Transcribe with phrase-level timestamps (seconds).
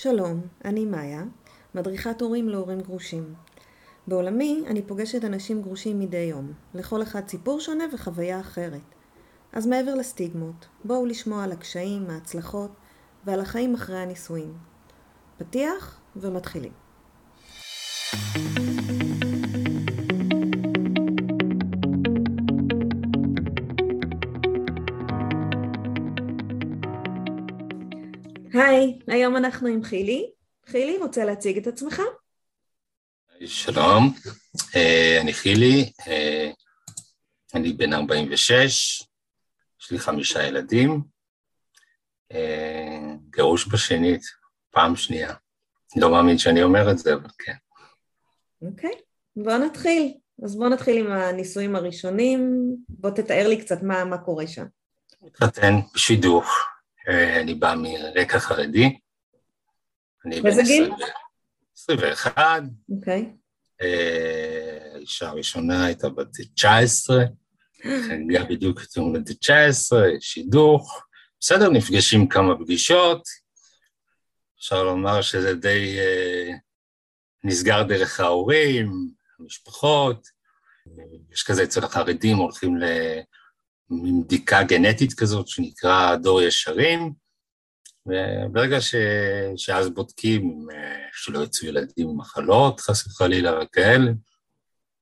[0.00, 1.22] שלום, אני מאיה,
[1.74, 3.34] מדריכת הורים להורים גרושים.
[4.06, 8.94] בעולמי אני פוגשת אנשים גרושים מדי יום, לכל אחד סיפור שונה וחוויה אחרת.
[9.52, 12.70] אז מעבר לסטיגמות, בואו לשמוע על הקשיים, ההצלחות
[13.24, 14.54] ועל החיים אחרי הנישואים.
[15.38, 16.72] פתיח ומתחילים.
[28.68, 30.30] היי, היום אנחנו עם חילי.
[30.66, 32.02] חילי, רוצה להציג את עצמך?
[33.46, 34.14] שלום,
[34.76, 36.50] אה, אני חילי, אה,
[37.54, 39.02] אני בן 46,
[39.80, 41.02] יש לי חמישה ילדים,
[42.32, 44.22] אה, גירוש בשנית,
[44.70, 45.34] פעם שנייה.
[45.96, 47.54] לא מאמין שאני אומר את זה, אבל כן.
[48.62, 49.02] אוקיי, okay.
[49.36, 50.14] בוא נתחיל.
[50.44, 54.66] אז בוא נתחיל עם הניסויים הראשונים, בוא תתאר לי קצת מה, מה קורה שם.
[55.22, 56.46] מתחתן בשידוך,
[57.08, 58.98] אני בא מרקע חרדי.
[60.42, 60.92] באיזה גיל?
[61.78, 62.62] 21.
[62.90, 63.32] אוקיי.
[64.94, 67.24] האישה הראשונה הייתה בת 19,
[67.82, 71.04] חגגה בדיוק את יום הולדת 19, שידוך.
[71.40, 73.22] בסדר, נפגשים כמה פגישות,
[74.58, 76.54] אפשר לומר שזה די uh,
[77.44, 78.92] נסגר דרך ההורים,
[79.38, 80.28] המשפחות.
[81.32, 82.76] יש כזה אצל החרדים, הולכים
[83.90, 87.12] לבדיקה גנטית כזאת שנקרא דור ישרים,
[88.06, 88.94] וברגע ש...
[89.56, 90.66] שאז בודקים
[91.12, 94.10] שלא יצאו ילדים עם מחלות, חס וחלילה וכאלה,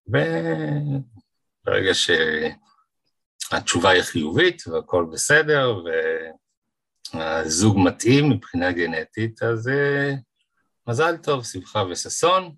[0.06, 5.82] וברגע שהתשובה היא חיובית והכל בסדר,
[7.14, 9.70] והזוג מתאים מבחינה גנטית, אז
[10.88, 12.54] מזל טוב, שמחה וששון.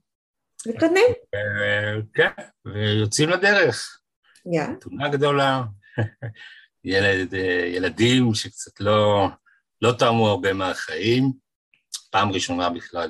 [0.67, 1.13] מתקדמים.
[2.15, 2.31] כן,
[2.65, 4.01] ויוצאים לדרך.
[4.47, 4.81] Yeah.
[4.81, 5.63] תאונה גדולה,
[6.85, 7.35] ילד,
[7.75, 9.29] ילדים שקצת לא...
[9.83, 11.33] לא טעמו הרבה מהחיים,
[12.11, 13.09] פעם ראשונה בכלל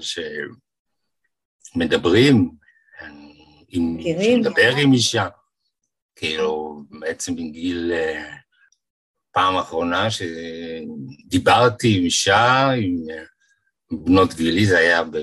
[1.74, 2.50] שמדברים,
[3.68, 5.28] עם, שמדבר עם אישה,
[6.16, 7.92] כאילו בעצם בגיל,
[9.32, 12.96] פעם אחרונה שדיברתי עם אישה, עם
[13.90, 15.16] בנות גילי, זה היה ב,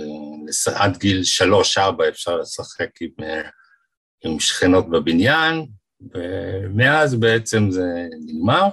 [0.76, 3.12] עד גיל שלוש-ארבע אפשר לשחק עם,
[4.26, 5.66] עם שכנות בבניין,
[6.02, 8.70] ומאז בעצם זה נגמר.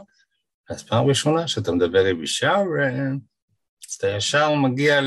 [0.70, 5.00] אז פעם ראשונה שאתה מדבר עם אישה, אז אתה ישר מגיע.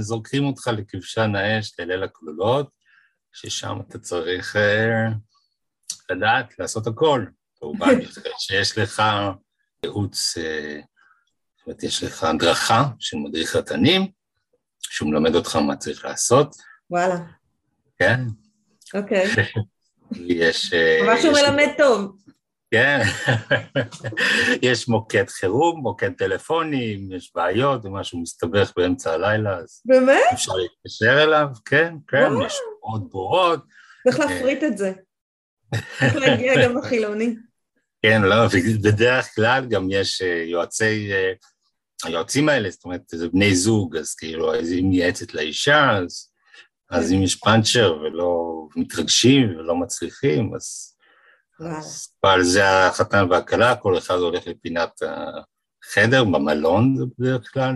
[0.00, 2.70] זורקים אותך לכבשן האש, לליל הכלולות,
[3.32, 5.14] ששם אתה צריך uh,
[6.10, 7.24] לדעת לעשות הכל.
[7.56, 7.94] כמובן,
[8.38, 9.02] שיש לך
[9.84, 10.84] ייעוץ, uh,
[11.56, 14.06] זאת אומרת, יש לך הדרכה של מדריך רתנים,
[14.80, 16.56] שהוא מלמד אותך מה צריך לעשות.
[16.90, 17.16] וואלה.
[17.98, 18.20] כן.
[18.94, 19.26] אוקיי.
[20.16, 20.74] יש...
[21.02, 22.16] ממש הוא מלמד טוב.
[22.70, 23.00] כן,
[24.68, 29.82] יש מוקד חירום, מוקד טלפוני, אם יש בעיות, אם משהו מסתבך באמצע הלילה, אז...
[29.84, 30.22] באמת?
[30.32, 33.60] אפשר להתקשר אליו, כן, כן, יש מאוד ברורות.
[34.04, 34.92] צריך להפריט את זה.
[35.98, 37.34] צריך להגיע גם לחילוני.
[38.02, 38.36] כן, לא,
[38.82, 41.10] בדרך כלל גם יש יועצי,
[42.04, 46.30] היועצים האלה, זאת אומרת, זה בני זוג, אז כאילו, אז היא מייעצת לאישה, אז,
[46.90, 50.96] אז אם יש פאנצ'ר ולא מתרגשים ולא מצליחים, אז...
[52.24, 57.74] אבל זה החתן והכלה, כל אחד הולך לפינת החדר, במלון זה בדרך כלל,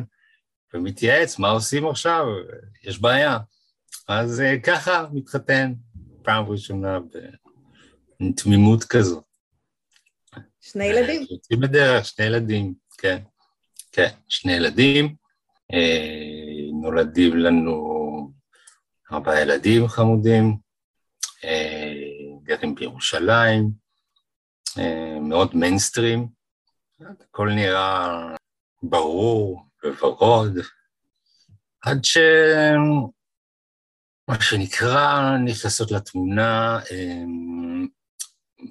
[0.74, 2.24] ומתייעץ, מה עושים עכשיו?
[2.84, 3.38] יש בעיה.
[4.08, 5.72] אז ככה מתחתן,
[6.22, 6.98] פעם ראשונה
[8.20, 9.22] בתמימות כזו.
[10.60, 11.26] שני ילדים?
[11.30, 13.18] יוצאים בדרך, שני ילדים, כן.
[13.92, 15.14] כן, שני ילדים.
[16.82, 17.87] נולדים לנו
[19.12, 20.68] ארבעה ילדים חמודים.
[22.42, 23.70] גרים בירושלים,
[25.20, 26.28] מאוד מיינסטרים,
[27.00, 28.34] הכל נראה
[28.82, 29.62] ברור
[30.00, 30.58] וורוד,
[31.82, 33.10] עד שמה
[34.40, 36.80] שנקרא נכנסות לתמונה,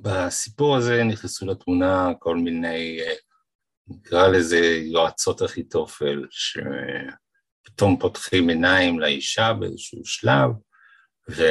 [0.02, 3.00] בסיפור הזה נכנסו לתמונה כל מיני,
[3.88, 6.26] נקרא לזה יועצות אחיתופל,
[7.78, 10.50] שפתאום פותחים עיניים לאישה באיזשהו שלב,
[11.32, 11.44] ו...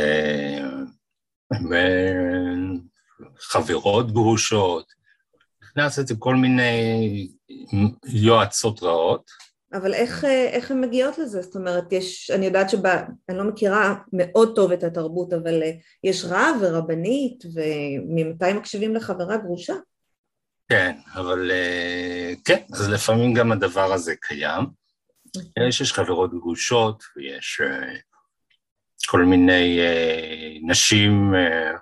[3.38, 4.92] וחברות גרושות,
[5.62, 7.28] נכנס לזה כל מיני
[8.04, 9.30] יועצות רעות.
[9.72, 11.42] אבל איך, איך הן מגיעות לזה?
[11.42, 15.62] זאת אומרת, יש, אני יודעת שבה, אני לא מכירה מאוד טוב את התרבות, אבל
[16.04, 19.74] יש רב ורבנית, וממתי מקשיבים לחברה גרושה?
[20.68, 21.50] כן, אבל
[22.44, 24.85] כן, אז לפעמים גם הדבר הזה קיים.
[25.68, 27.60] יש, יש חברות גרושות, ויש
[29.06, 31.78] כל מיני uh, נשים uh,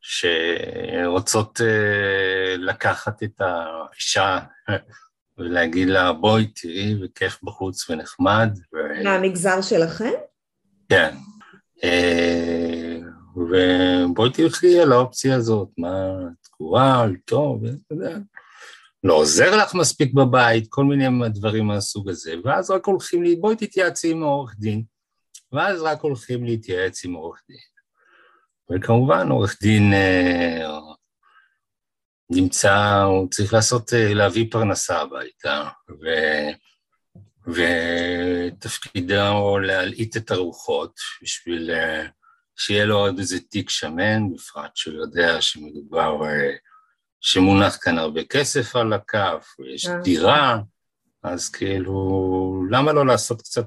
[0.00, 1.60] שרוצות
[2.58, 4.38] לקחת את האישה
[5.38, 8.58] ולהגיד לה, בואי תראי, וכיף בחוץ ונחמד.
[8.74, 9.04] ו...
[9.04, 10.10] מהמגזר שלכם?
[10.88, 11.14] כן.
[11.84, 12.98] אה,
[13.36, 17.62] ובואי תלכי על האופציה הזאת, מה, תקועה, טוב,
[19.04, 23.56] לא עוזר לך מספיק בבית, כל מיני דברים מהסוג הזה, ואז רק הולכים לי, בואי
[23.56, 24.82] תתייעצי עם העורך דין,
[25.52, 27.58] ואז רק הולכים להתייעץ עם עורך דין.
[28.70, 30.68] וכמובן עורך דין אה,
[32.30, 36.06] נמצא, הוא צריך לעשות, אה, להביא פרנסה הביתה, ו,
[38.52, 42.06] ותפקידו להלעיט את הרוחות בשביל אה,
[42.56, 46.16] שיהיה לו עוד איזה תיק שמן, בפרט שהוא יודע שמדובר,
[47.22, 50.58] שמונח כאן הרבה כסף על הכף, ויש דירה,
[51.22, 53.66] אז כאילו, למה לא לעשות קצת,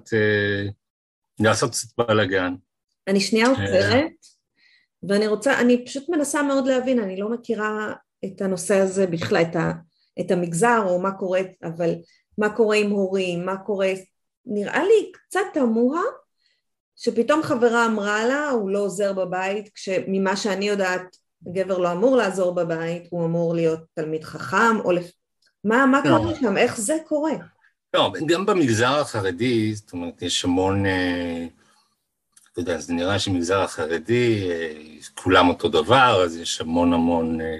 [1.40, 2.54] לעשות קצת בלאגן?
[3.08, 4.12] אני שנייה עוצרת.
[5.10, 7.94] ואני רוצה, אני פשוט מנסה מאוד להבין, אני לא מכירה
[8.26, 9.72] את הנושא הזה בכלל, את, ה,
[10.20, 11.96] את המגזר או מה קורה, אבל
[12.38, 13.94] מה קורה עם הורים, מה קורה,
[14.46, 16.02] נראה לי קצת תמוה
[16.96, 21.16] שפתאום חברה אמרה לה, הוא לא עוזר בבית, כשממה שאני יודעת,
[21.54, 25.12] גבר לא אמור לעזור בבית, הוא אמור להיות תלמיד חכם, או לפ...
[25.64, 26.18] מה, מה לא.
[26.18, 26.58] קורה שם?
[26.58, 27.34] איך זה קורה?
[27.94, 30.86] לא, גם במגזר החרדי, זאת אומרת, יש המון...
[30.86, 31.46] אה...
[32.56, 34.74] אתה יודע, זה נראה שמגזר החרדי, אה,
[35.16, 37.58] כולם אותו דבר, אז יש המון המון אה,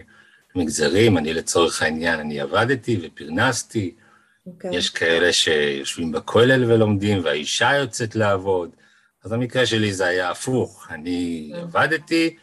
[0.56, 1.18] מגזרים.
[1.18, 3.94] אני לצורך העניין, אני עבדתי ופרנסתי.
[3.98, 4.50] Okay.
[4.50, 4.76] אוקיי.
[4.76, 8.70] יש כאלה שיושבים בכולל ולומדים, והאישה יוצאת לעבוד.
[9.24, 11.58] אז במקרה שלי זה היה הפוך, אני okay.
[11.58, 12.36] עבדתי,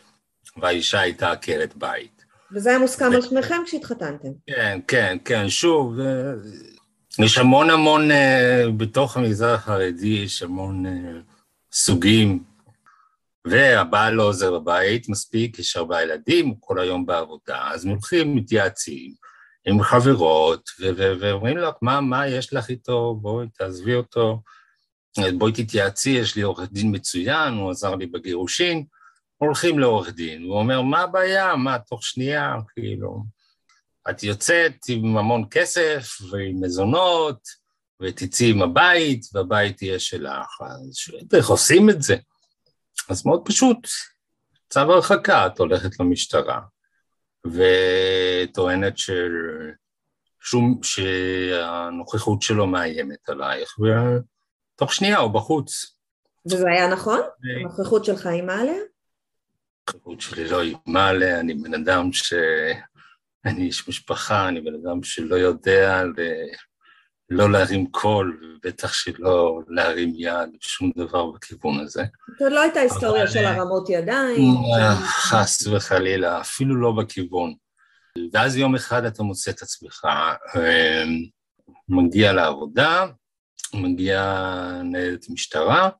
[0.60, 2.24] והאישה הייתה עקרת בית.
[2.52, 3.14] וזה היה מוסכם ו...
[3.14, 4.28] על שניכם כשהתחתנתם.
[4.46, 6.32] כן, כן, כן, שוב, אה,
[7.18, 8.08] יש המון המון,
[8.76, 10.84] בתוך המגזר החרדי יש המון
[11.72, 12.42] סוגים,
[13.44, 19.12] והבעל לא עוזר בבית מספיק, יש ארבעה ילדים, הוא כל היום בעבודה, אז הולכים, מתייעצים
[19.66, 20.70] עם חברות,
[21.20, 24.42] ואומרים לך, מה, מה יש לך איתו, בואי תעזבי אותו,
[25.38, 28.84] בואי תתייעצי, יש לי עורך דין מצוין, הוא עזר לי בגירושין,
[29.44, 33.24] הולכים לעורך דין, הוא אומר, מה הבעיה, מה, תוך שנייה, כאילו,
[34.10, 37.48] את יוצאת עם המון כסף ועם מזונות,
[38.02, 40.60] ותצאי עם הבית, והבית יהיה שלך.
[40.60, 42.16] אז שואלת איך עושים את זה?
[43.08, 43.88] אז מאוד פשוט,
[44.70, 46.60] צו הרחקה, את הולכת למשטרה,
[47.46, 49.32] וטוענת של...
[50.44, 55.96] שום, שהנוכחות שלו מאיימת עלייך, ותוך שנייה הוא בחוץ.
[56.46, 57.20] וזה היה נכון?
[57.20, 57.60] ו...
[57.60, 58.78] הנוכחות שלך אימה עליה?
[59.88, 62.34] הנוכחות שלי לא אימה עליה, אני בן אדם ש...
[63.44, 66.02] אני איש משפחה, אני בן אדם שלא יודע
[67.30, 72.02] לא להרים קול, ובטח שלא להרים יד, שום דבר בכיוון הזה.
[72.38, 74.54] זאת לא הייתה היסטוריה של הרמות ידיים.
[74.78, 77.54] אה, חס וחלילה, אפילו לא בכיוון.
[78.32, 80.04] ואז יום אחד אתה מוצא את עצמך,
[80.56, 81.04] אה,
[81.88, 83.06] מגיע לעבודה,
[83.74, 84.22] מגיע
[84.84, 85.90] ניידת משטרה,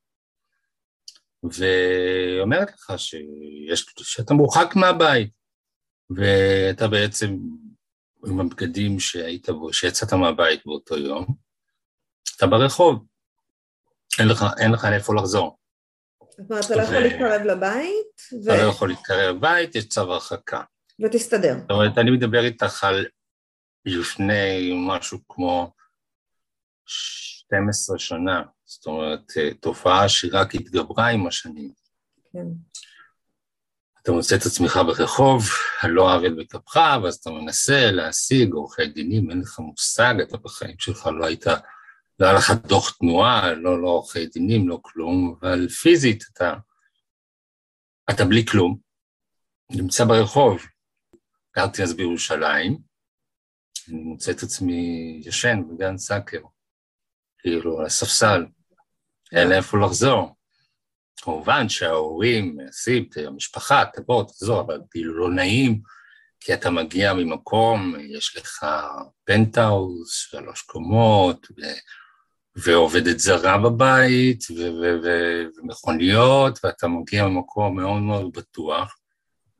[1.42, 5.30] ואומרת לך שיש, שאתה מורחק מהבית,
[6.16, 7.36] ואתה בעצם
[8.26, 11.26] עם הבגדים שהיית בו, שיצאת מהבית באותו יום,
[12.36, 13.06] אתה ברחוב,
[14.18, 15.58] אין לך, אין לך לאיפה לחזור.
[16.50, 18.42] אומרת, אתה לא יכול להתקרב לבית?
[18.44, 20.62] אתה לא יכול להתקרב לבית, יש צו הרחקה.
[21.04, 21.54] ותסתדר.
[21.60, 23.06] זאת אומרת, אני מדבר איתך על
[23.84, 25.72] לפני משהו כמו
[26.86, 28.42] 12 שנה,
[28.72, 31.72] זאת אומרת, תופעה שרק התגברה עם השנים.
[32.32, 32.46] כן.
[34.02, 35.42] אתה מוצא את עצמך ברחוב,
[35.88, 41.06] לא עוול בכפך, ואז אתה מנסה להשיג עורכי דינים, אין לך מושג, אתה בחיים שלך
[41.06, 41.46] לא היית,
[42.18, 46.54] לא היה לך דוח תנועה, לא, לא עורכי דינים, לא כלום, אבל פיזית אתה,
[48.10, 48.78] אתה בלי כלום,
[49.70, 50.62] נמצא ברחוב.
[51.56, 52.78] גרתי אז בירושלים,
[53.88, 56.40] אני מוצא את עצמי ישן בגן סאקר,
[57.38, 58.46] כאילו, על הספסל,
[59.32, 60.36] אין לאיפה לחזור.
[61.22, 65.80] כמובן שההורים, הסיפט, המשפחה, תבוא, תחזור, אבל כאילו לא נעים,
[66.40, 68.66] כי אתה מגיע ממקום, יש לך
[69.24, 71.62] פנטהאוז, שלוש קומות, ו...
[72.56, 74.54] ועובדת זרה בבית, ו...
[74.54, 75.04] ו...
[75.04, 75.08] ו...
[75.56, 78.98] ומכוניות, ואתה מגיע ממקום מאוד מאוד בטוח,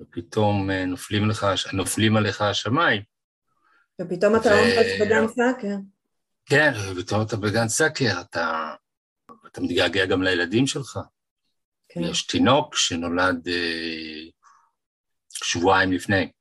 [0.01, 3.03] ופתאום אה, נופלים, לך, נופלים עליך השמיים.
[4.01, 5.05] ופתאום אתה עומד ו...
[5.05, 5.77] בגן סאקר.
[6.47, 8.75] כן, ופתאום אתה בגן סאקר, אתה,
[9.53, 10.99] אתה מתגעגע גם לילדים שלך.
[11.89, 12.01] כן.
[12.01, 14.29] יש תינוק שנולד אה,
[15.31, 16.33] שבועיים לפני,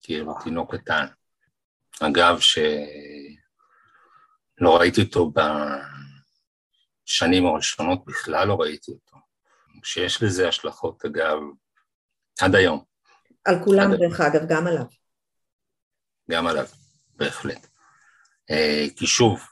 [0.00, 1.06] כאילו תינוק קטן.
[2.00, 2.66] אגב, שלא
[4.60, 5.32] ראיתי אותו
[7.06, 9.16] בשנים הראשונות, בכלל לא ראיתי אותו.
[9.84, 11.38] שיש לזה השלכות, אגב,
[12.40, 12.84] עד היום.
[13.44, 14.84] על כולם, דרך אגב, גם עליו.
[16.30, 16.66] גם עליו,
[17.16, 17.71] בהחלט.
[18.96, 19.46] כי שוב,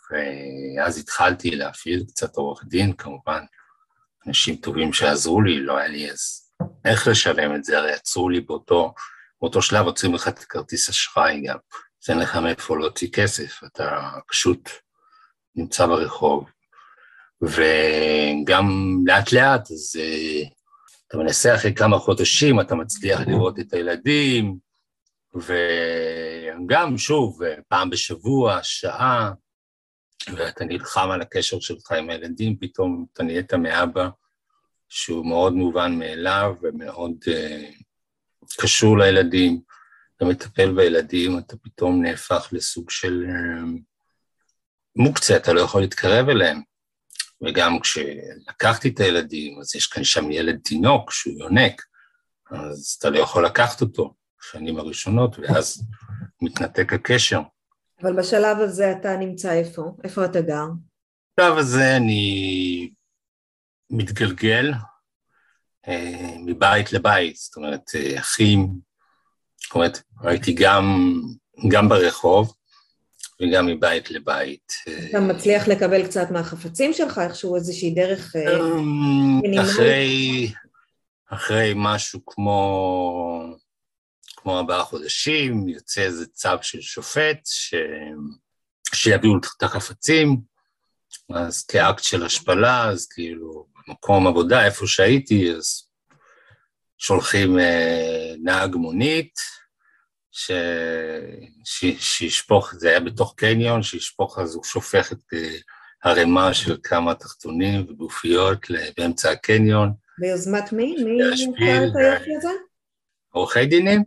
[0.85, 3.42] אז התחלתי להפעיל קצת עורך דין, כמובן,
[4.26, 6.50] אנשים טובים שעזרו לי, לא היה לי אז
[6.85, 8.95] איך לשלם את זה, הרי עצרו לי באותו,
[9.40, 11.57] באותו שלב, עוצרים לך את כרטיס אשראי גם,
[12.02, 14.71] אז אין לך מאיפה להוציא כסף, אתה פשוט
[15.57, 16.50] נמצא ברחוב,
[17.42, 20.00] וגם לאט לאט, אז
[21.09, 24.57] אתה מנסה אחרי כמה חודשים, אתה מצליח לראות את הילדים,
[26.64, 29.33] וגם, שוב, פעם בשבוע, שעה,
[30.37, 34.09] ואתה נלחם על הקשר שלך עם הילדים, פתאום אתה נהיית מאבא
[34.88, 37.83] שהוא מאוד מובן מאליו ומאוד uh,
[38.59, 39.61] קשור לילדים,
[40.16, 43.80] אתה מטפל בילדים, אתה פתאום נהפך לסוג של uh,
[44.97, 46.62] מוקצה, אתה לא יכול להתקרב אליהם.
[47.42, 51.83] וגם כשלקחתי את הילדים, אז יש כאן שם ילד תינוק שהוא יונק,
[52.50, 55.82] אז אתה לא יכול לקחת אותו בשנים הראשונות, ואז
[56.42, 57.40] מתנתק הקשר.
[58.02, 59.97] אבל בשלב הזה אתה נמצא איפה?
[60.04, 60.66] איפה אתה גר?
[61.38, 62.90] בשלב הזה אני
[63.90, 64.73] מתגלגל
[65.88, 68.68] אה, מבית לבית, זאת אומרת, אה, אחים,
[69.56, 71.14] זאת אומרת, הייתי גם,
[71.68, 72.54] גם ברחוב
[73.42, 74.73] וגם מבית לבית.
[75.11, 78.59] אתה מצליח לקבל קצת מהחפצים שלך, איכשהו איזושהי דרך אה,
[79.42, 79.70] מינימלית?
[79.70, 80.52] אחרי,
[81.30, 83.56] אחרי משהו כמו,
[84.42, 87.75] כמו ארבעה חודשים, יוצא איזה צו של שופט ש...
[88.94, 90.40] שיביאו את החפצים,
[91.30, 95.88] אז כאקט של השפלה, אז כאילו, במקום עבודה, איפה שהייתי, אז
[96.99, 99.40] שולחים אה, נהג מונית,
[100.30, 100.50] ש...
[101.64, 101.85] ש...
[101.99, 105.56] שישפוך, זה היה בתוך קניון, שישפוך, אז הוא שופך את אה,
[106.04, 108.59] ערימה של כמה תחתונים וגופיות
[108.97, 109.92] באמצע הקניון.
[110.18, 110.97] ביוזמת מי?
[111.04, 111.44] מי עשה
[111.87, 112.50] את היופי הזה?
[113.30, 114.04] עורכי דינים,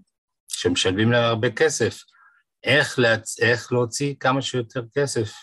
[0.56, 2.04] שמשלמים להם הרבה כסף.
[2.64, 3.40] איך, להצ...
[3.40, 5.34] איך להוציא כמה שיותר כסף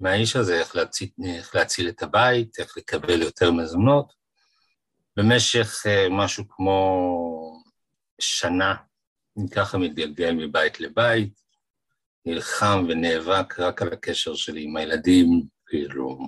[0.00, 4.12] מהאיש הזה, איך להציל, איך להציל את הבית, איך לקבל יותר מזונות.
[5.16, 7.62] במשך uh, משהו כמו
[8.20, 8.74] שנה,
[9.38, 11.40] אני ככה מתגלגל מבית לבית,
[12.26, 16.18] נלחם ונאבק רק על הקשר שלי עם הילדים, כאילו,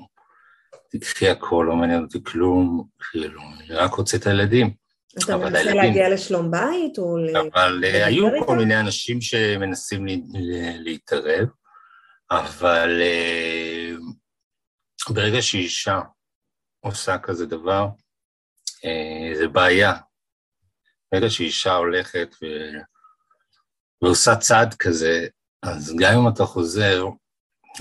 [0.90, 4.74] תקחי הכל, לא מעניין אותי כלום, כאילו, אני רק רוצה את הילדים.
[5.18, 5.74] אתה מנסה.
[5.74, 7.36] להגיע לשלום בית או ל...
[7.36, 10.06] אבל uh, היו כל מיני אנשים שמנסים
[10.78, 11.48] להתערב.
[12.30, 14.00] אבל uh,
[15.14, 16.00] ברגע שאישה
[16.80, 17.86] עושה כזה דבר,
[18.66, 19.92] uh, זה בעיה.
[21.12, 22.46] ברגע שאישה הולכת ו...
[24.02, 25.26] ועושה צעד כזה,
[25.62, 27.04] אז גם אם אתה חוזר,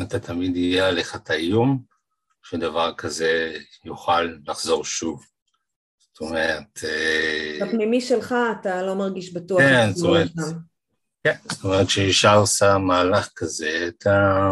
[0.02, 1.84] אתה תמיד יהיה עליך את האיום
[2.44, 5.33] שדבר כזה יוכל לחזור שוב.
[6.14, 6.80] זאת אומרת...
[6.84, 9.62] אה, בפנימי שלך אתה לא מרגיש בטוח.
[9.62, 10.32] כן, זאת אומרת,
[11.24, 14.50] כן, זאת אומרת שאישה עושה מהלך כזה, אתה...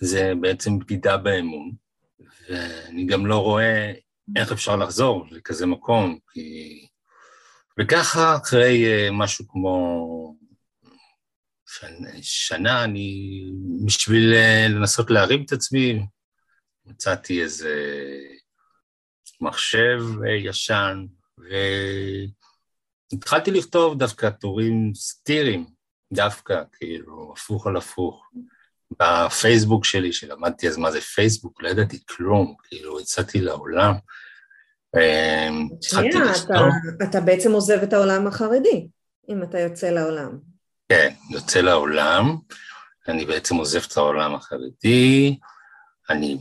[0.00, 1.72] זה בעצם בגידה באמון,
[2.48, 3.92] ואני גם לא רואה
[4.36, 6.86] איך אפשר לחזור לכזה מקום, כי...
[7.80, 10.36] וככה אחרי אה, משהו כמו
[11.66, 13.42] שנה, שנה אני,
[13.86, 16.06] בשביל אה, לנסות להרים את עצמי,
[16.86, 17.74] מצאתי איזה
[19.40, 21.06] מחשב אה, ישן,
[21.40, 21.44] ו...
[23.12, 25.66] התחלתי לכתוב דווקא טורים סטיריים,
[26.12, 28.30] דווקא, כאילו, הפוך על הפוך.
[29.00, 33.94] בפייסבוק שלי, שלמדתי אז מה זה פייסבוק, לא ידעתי כלום, כאילו, יצאתי לעולם.
[34.96, 36.68] אמ, שנייה, אתה,
[37.02, 38.88] אתה בעצם עוזב את העולם החרדי,
[39.28, 40.38] אם אתה יוצא לעולם.
[40.88, 42.36] כן, יוצא לעולם,
[43.08, 45.38] אני בעצם עוזב את העולם החרדי,
[46.10, 46.38] אני,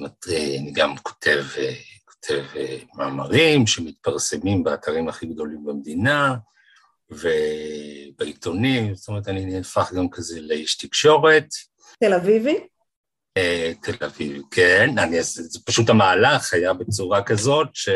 [0.59, 1.43] אני גם כותב,
[2.27, 6.35] כותב אה, מאמרים שמתפרסמים באתרים הכי גדולים במדינה,
[7.09, 11.47] ובעיתונים, זאת אומרת, אני נהפך גם כזה לאיש תקשורת.
[11.99, 12.67] תל אביבי?
[13.37, 17.89] אה, תל אביב, כן, אני, זה פשוט המהלך היה בצורה כזאת ש,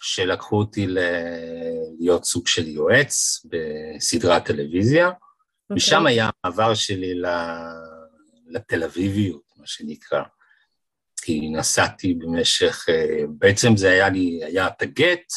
[0.00, 0.98] שלקחו אותי ל,
[1.98, 5.12] להיות סוג של יועץ בסדרת טלוויזיה, okay.
[5.12, 5.76] אוקיי.
[5.76, 7.22] ושם היה המעבר שלי
[8.46, 10.22] לתל אביביות, מה שנקרא.
[11.30, 15.32] כי נסעתי במשך, אה, בעצם זה היה לי, היה את הגט,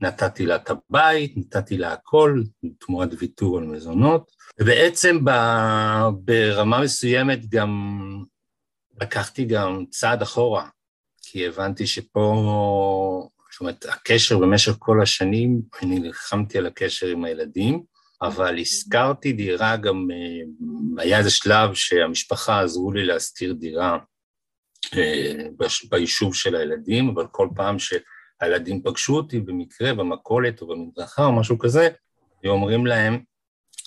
[0.00, 2.42] נתתי לה את הבית, נתתי לה הכל,
[2.78, 5.30] תמורת ויתור על מזונות, ובעצם ב,
[6.24, 7.70] ברמה מסוימת גם
[9.00, 10.68] לקחתי גם צעד אחורה,
[11.22, 17.82] כי הבנתי שפה, זאת אומרת, הקשר במשך כל השנים, אני נלחמתי על הקשר עם הילדים,
[18.22, 23.98] אבל הזכרתי דירה גם, אה, היה איזה שלב שהמשפחה עזרו לי להשכיר דירה
[25.90, 27.94] ביישוב של הילדים, אבל כל פעם ש...
[28.42, 31.88] הילדים פגשו אותי במקרה במכולת או במדרכה או משהו כזה,
[32.44, 33.22] ואומרים להם,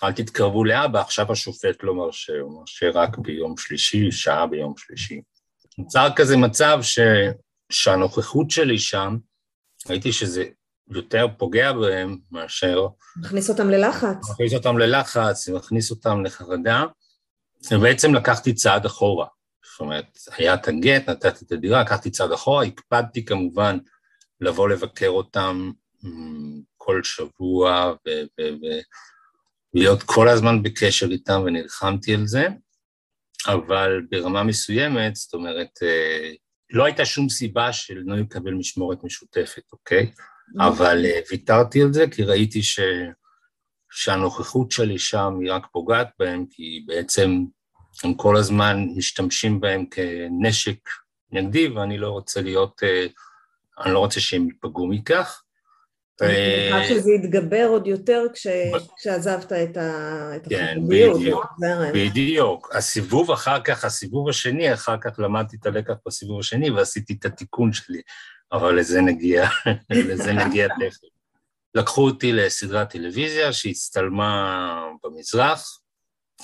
[0.04, 5.22] אל תתקרבו לאבא, עכשיו השופט לא מרשה, הוא מרשה רק ביום שלישי, שעה ביום שלישי.
[5.78, 7.00] נוצר כזה מצב ש...
[7.70, 9.18] שהנוכחות שלי שם,
[9.90, 10.46] ראיתי שזה
[10.90, 12.88] יותר פוגע בהם מאשר...
[13.18, 14.30] מכניס אותם ללחץ.
[14.32, 16.84] מכניס אותם ללחץ, מכניס אותם לחרדה,
[17.72, 19.28] ובעצם לקחתי צעד אחורה.
[19.72, 23.78] זאת אומרת, היה את הגט, נתתי את הדירה, לקחתי צעד אחורה, הקפדתי כמובן
[24.42, 25.72] לבוא לבקר אותם
[26.78, 27.94] כל שבוע
[29.74, 32.48] ולהיות כל הזמן בקשר איתם ונלחמתי על זה,
[33.48, 36.32] אבל ברמה מסוימת, זאת אומרת, אה,
[36.70, 40.00] לא הייתה שום סיבה שלא יקבל משמורת משותפת, אוקיי?
[40.00, 40.68] אוקיי.
[40.68, 42.80] אבל אה, ויתרתי על זה כי ראיתי ש...
[43.92, 47.46] שהנוכחות שלי שם היא רק פוגעת בהם, כי בעצם
[48.04, 50.90] הם כל הזמן משתמשים בהם כנשק
[51.32, 53.06] נגדי, ואני לא רוצה להיות, אה,
[53.86, 55.42] אני לא רוצה שהם ייפגעו מכך.
[56.22, 58.26] אני מניחה שזה יתגבר עוד יותר
[58.98, 60.42] כשעזבת את החגיגיות.
[60.50, 61.46] כן, בדיוק,
[61.94, 62.76] בדיוק.
[62.76, 67.74] הסיבוב אחר כך, הסיבוב השני, אחר כך למדתי את הלקח בסיבוב השני ועשיתי את התיקון
[67.74, 68.02] שלי,
[68.52, 69.48] אבל לזה נגיע,
[69.90, 71.08] לזה נגיע תכף.
[71.76, 75.80] לקחו אותי לסדרת טלוויזיה שהצטלמה במזרח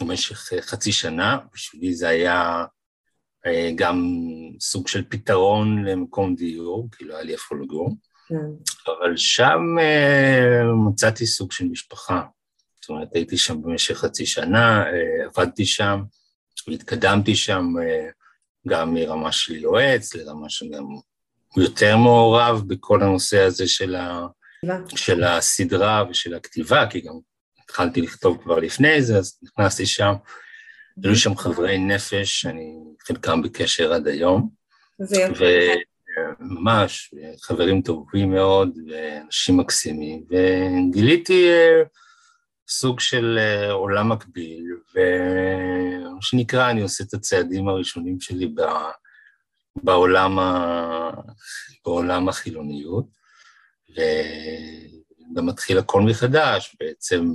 [0.02, 2.66] במשך חצי שנה, בשבילי זה היה
[3.46, 4.06] אה, גם
[4.60, 7.96] סוג של פתרון למקום דיור, כי לא היה לי איפה לגור.
[8.28, 8.36] כן.
[8.88, 12.22] אבל שם uh, מצאתי סוג של משפחה.
[12.82, 14.84] זאת אומרת, הייתי שם במשך חצי שנה,
[15.26, 16.02] עבדתי שם,
[16.68, 17.66] והתקדמתי שם
[18.68, 20.84] גם מרמה של יועץ לרמה שגם
[21.58, 24.28] יותר מעורב בכל הנושא הזה של, ה,
[24.96, 27.14] של הסדרה ושל הכתיבה, כי גם
[27.72, 30.13] התחלתי לכתוב כבר לפני זה, אז נכנסתי שם.
[31.04, 32.74] היו שם חברי נפש, אני
[33.08, 34.50] חלקם בקשר עד היום.
[35.00, 35.46] זה יפה.
[36.40, 41.84] ממש, חברים טובים מאוד ואנשים מקסימים, וגיליתי אה,
[42.70, 44.63] סוג של אה, עולם מקביל,
[44.96, 48.54] ומה שנקרא, אני עושה את הצעדים הראשונים שלי
[49.75, 51.12] בעולם, ה...
[51.86, 53.06] בעולם החילוניות,
[53.92, 57.25] וגם מתחיל הכל מחדש, בעצם,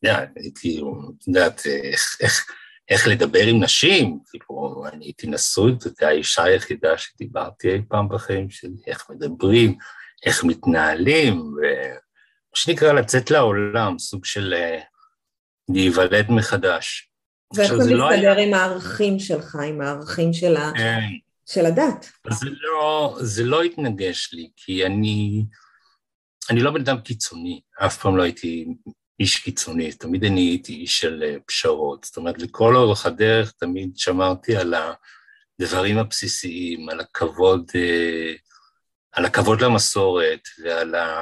[0.00, 0.80] את יודעת, הייתי,
[1.18, 2.46] את יודעת, איך, איך,
[2.88, 8.50] איך לדבר עם נשים, כאילו, אני הייתי נשוי, זאת האישה היחידה שדיברתי אי פעם בחיים
[8.50, 9.78] שלי, איך מדברים,
[10.26, 14.80] איך מתנהלים, ומה שנקרא לצאת לעולם, סוג של אה,
[15.68, 17.10] להיוולד מחדש.
[17.54, 18.46] ואיך זה לא מסתדר היה...
[18.46, 20.72] עם הערכים שלך, עם הערכים של, ה...
[20.76, 21.00] כן.
[21.46, 22.10] של הדת?
[22.30, 25.44] זה לא, זה לא התנגש לי, כי אני,
[26.50, 28.66] אני לא בן אדם קיצוני, אף פעם לא הייתי
[29.20, 32.04] איש קיצוני, תמיד אני הייתי איש של אה, פשרות.
[32.04, 34.74] זאת אומרת, לכל אורך הדרך תמיד שמרתי על
[35.60, 38.32] הדברים הבסיסיים, על הכבוד, אה,
[39.12, 41.20] על הכבוד למסורת ועל ה...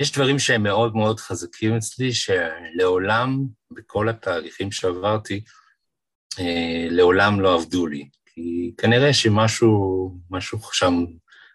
[0.00, 3.38] יש דברים שהם מאוד מאוד חזקים אצלי, שלעולם,
[3.70, 5.44] בכל התהליכים שעברתי,
[6.38, 8.08] אה, לעולם לא עבדו לי.
[8.26, 11.04] כי כנראה שמשהו, משהו שם,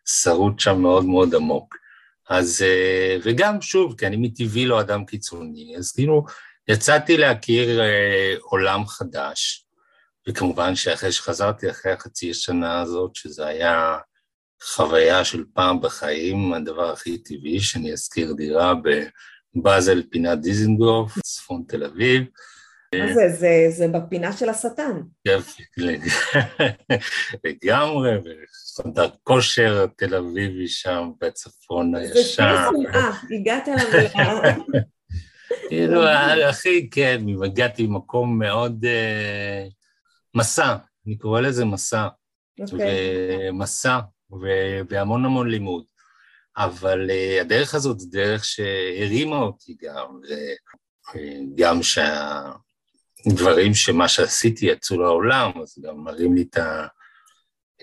[0.05, 1.86] שרוט שם מאוד מאוד עמוק.
[2.29, 6.25] אז, אה, וגם, שוב, כי אני מטבעי לא אדם קיצוני, אז כאילו,
[6.67, 9.65] יצאתי להכיר אה, עולם חדש,
[10.29, 13.97] וכמובן שאחרי שחזרתי, אחרי החצי השנה הזאת, שזה היה
[14.63, 18.73] חוויה של פעם בחיים, הדבר הכי טבעי, שאני אזכיר דירה
[19.55, 22.23] בבאזל, פינת דיזנגוף, צפון תל אביב,
[22.95, 23.29] מה זה?
[23.29, 25.01] זה, זה בפינה של השטן.
[25.25, 25.63] יופי,
[27.43, 32.69] לגמרי, וחדר כושר תל אביבי שם בצפון הישר.
[32.83, 34.55] זה אה, הגעת למליאה.
[35.69, 36.07] כאילו,
[36.49, 38.85] הכי, כן, הגעתי ממקום מאוד...
[38.85, 39.67] אה,
[40.35, 40.75] מסע,
[41.07, 42.07] אני קורא לזה מסע.
[42.59, 43.49] אוקיי.
[43.49, 43.99] ומסע,
[44.89, 45.83] והמון המון לימוד.
[46.57, 50.19] אבל uh, הדרך הזאת זו דרך שהרימה אותי גם,
[51.15, 52.51] וגם שה...
[53.35, 56.87] דברים שמה שעשיתי יצאו לעולם, אז גם מראים לי את, ה,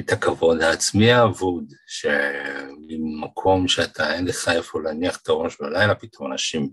[0.00, 6.68] את הכבוד העצמי האבוד, שממקום שאתה אין לך איפה להניח את הראש בלילה, פתאום אנשים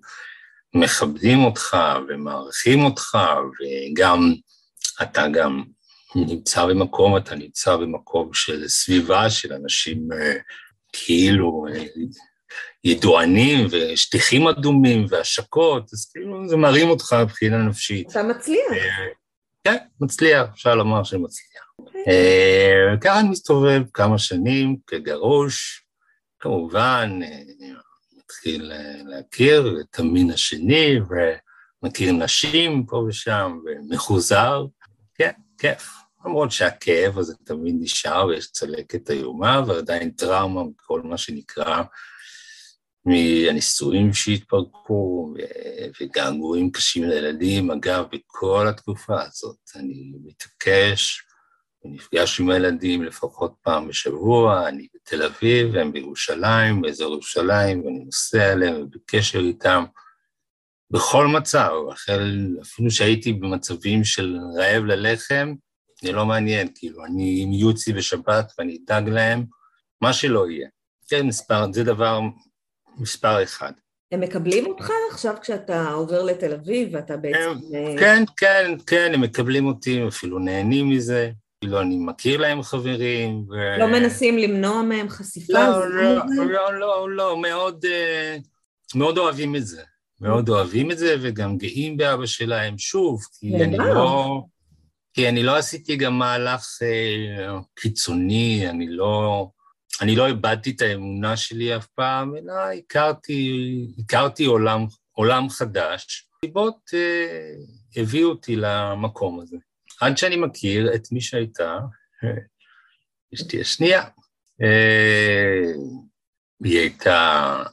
[0.74, 3.18] מכבדים אותך ומעריכים אותך,
[3.60, 4.34] וגם
[5.02, 5.64] אתה גם
[6.16, 10.34] נמצא במקום, אתה נמצא במקום של סביבה של אנשים אה,
[10.94, 11.84] כאילו אה,
[12.84, 18.12] ידוענים ושטיחים אדומים והשקות, אז כאילו זה מרים אותך מבחינה נפשית.
[18.12, 18.72] אתה מצליח.
[18.72, 19.06] אה,
[19.64, 21.64] כן, מצליח, אפשר לומר שמצליח.
[21.80, 22.04] אוקיי.
[22.08, 25.86] אה, ככה אני מסתובב כמה שנים כגרוש,
[26.40, 27.42] כמובן, אה,
[28.18, 28.72] מתחיל
[29.06, 31.00] להכיר את המין השני,
[31.84, 34.66] ומכיר נשים פה ושם, ומחוזר,
[35.16, 35.90] כן, כיף.
[36.26, 41.84] למרות שהכאב הזה תמיד נשאר ויש צלקת איומה ועדיין טראומה מכל מה שנקרא
[43.06, 45.34] מהנישואים שהתפרקו
[46.02, 47.72] וגעגועים קשים לילדים.
[47.72, 51.24] אגב, בכל התקופה הזאת אני מתעקש
[51.86, 58.52] ונפגש עם הילדים לפחות פעם בשבוע, אני בתל אביב, הם בירושלים, באזור ירושלים, ואני נוסע
[58.54, 59.84] אליהם ובקשר איתם
[60.92, 65.54] בכל מצב, החל, אפילו שהייתי במצבים של רעב ללחם,
[66.04, 69.46] זה לא מעניין, כאילו, אני, עם יוצי בשבת ואני אדאג להם,
[70.02, 70.68] מה שלא יהיה.
[71.08, 72.20] כן, מספר, זה דבר
[72.98, 73.72] מספר אחד.
[74.12, 77.60] הם מקבלים אותך עכשיו כשאתה עובר לתל אביב ואתה בעצם...
[77.76, 81.32] אה, כן, כן, כן, הם מקבלים אותי, אפילו נהנים מזה.
[81.62, 83.46] כאילו, אני מכיר להם חברים.
[83.50, 83.80] ו...
[83.80, 85.54] לא מנסים למנוע מהם חשיפה?
[85.54, 88.38] לא, לא, לא, לא, לא, מאוד, אה,
[88.96, 89.82] מאוד אוהבים את זה.
[90.22, 94.42] מאוד אוהבים את זה, וגם גאים באבא שלהם, שוב, כי אני לא...
[95.14, 99.48] כי אני לא עשיתי גם מהלך אה, קיצוני, אני לא...
[100.02, 103.52] אני לא איבדתי את האמונה שלי אף פעם, אלא הכרתי,
[104.00, 106.28] הכרתי עולם, עולם חדש.
[106.46, 107.54] סיבות אה,
[107.96, 109.58] הביאו אותי למקום הזה.
[110.02, 111.80] עד שאני מכיר את מי שהייתה
[113.34, 114.04] אשתי השנייה.
[114.62, 115.72] אה,
[116.64, 117.64] היא הייתה,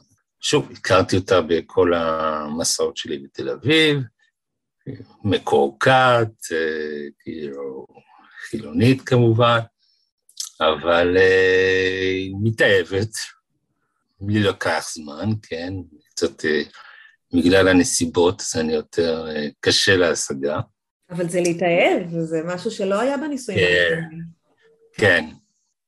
[0.41, 3.97] שוב, הכרתי אותה בכל המסעות שלי בתל אביב,
[5.23, 7.85] מקורקעת, אה, כאילו,
[8.49, 9.59] חילונית כמובן,
[10.61, 13.13] אבל אה, מתאהבת.
[14.27, 15.73] לי לקח זמן, כן,
[16.09, 16.45] קצת
[17.33, 19.27] בגלל הנסיבות זה אני יותר
[19.59, 20.59] קשה להשגה.
[21.09, 23.59] אבל זה להתאהב, זה משהו שלא היה בנישואים.
[23.59, 24.01] כן,
[24.93, 25.25] כן.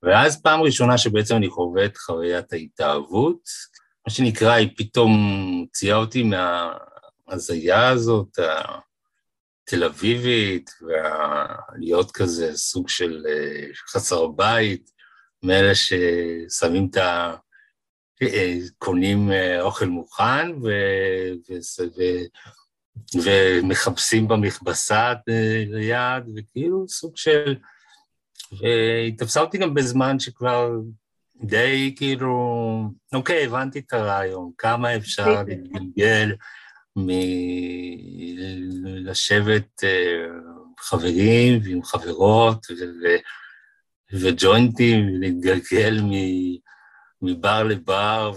[0.04, 3.42] ואז פעם ראשונה שבעצם אני חווה את חוויית ההתאהבות,
[4.08, 5.12] מה שנקרא, היא פתאום
[5.66, 8.40] הוציאה אותי מההזיה הזאת,
[9.74, 14.92] התל אביבית, ולהיות כזה סוג של אה, חסר בית,
[15.44, 17.36] מאלה ששמים את ה...
[18.22, 20.68] אה, קונים אה, אוכל מוכן, ו...
[21.50, 21.54] ו...
[21.98, 22.02] ו...
[23.24, 27.56] ומכבסים במכבסה אה, ליד, וכאילו סוג של...
[28.60, 30.72] והיא תפסה אותי גם בזמן שכבר
[31.44, 32.36] די כאילו,
[33.14, 36.32] אוקיי, הבנתי את הרעיון, כמה אפשר להתגלגל
[38.56, 40.26] מלשבת אה,
[40.80, 42.68] חברים ועם חברות
[44.14, 46.02] וג'וינטים, להתגלגל
[47.22, 48.32] מבר לבר,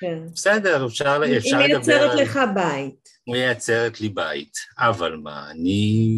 [0.00, 0.18] כן.
[0.34, 1.38] בסדר, אפשר לדבר...
[1.44, 3.08] היא מייצרת לך בית.
[3.26, 6.08] מייצרת לי בית, אבל מה, אני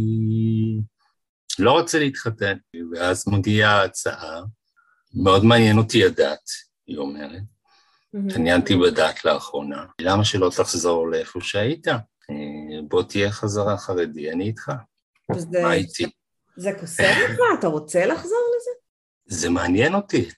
[1.59, 2.57] לא רוצה להתחתן,
[2.93, 4.43] ואז מגיעה ההצעה,
[5.15, 6.51] מאוד מעניין אותי הדת,
[6.87, 7.43] היא אומרת.
[8.15, 11.89] התעניינתי בדת לאחרונה, למה שלא תחזור לאיפה שהיית?
[11.89, 11.95] אה,
[12.89, 14.73] בוא תהיה חזרה חרדי, אני איתך.
[15.63, 16.11] מה איתי?
[16.57, 17.39] זה קוסם לך?
[17.59, 18.71] אתה רוצה לחזור לזה?
[19.39, 20.29] זה מעניין אותי.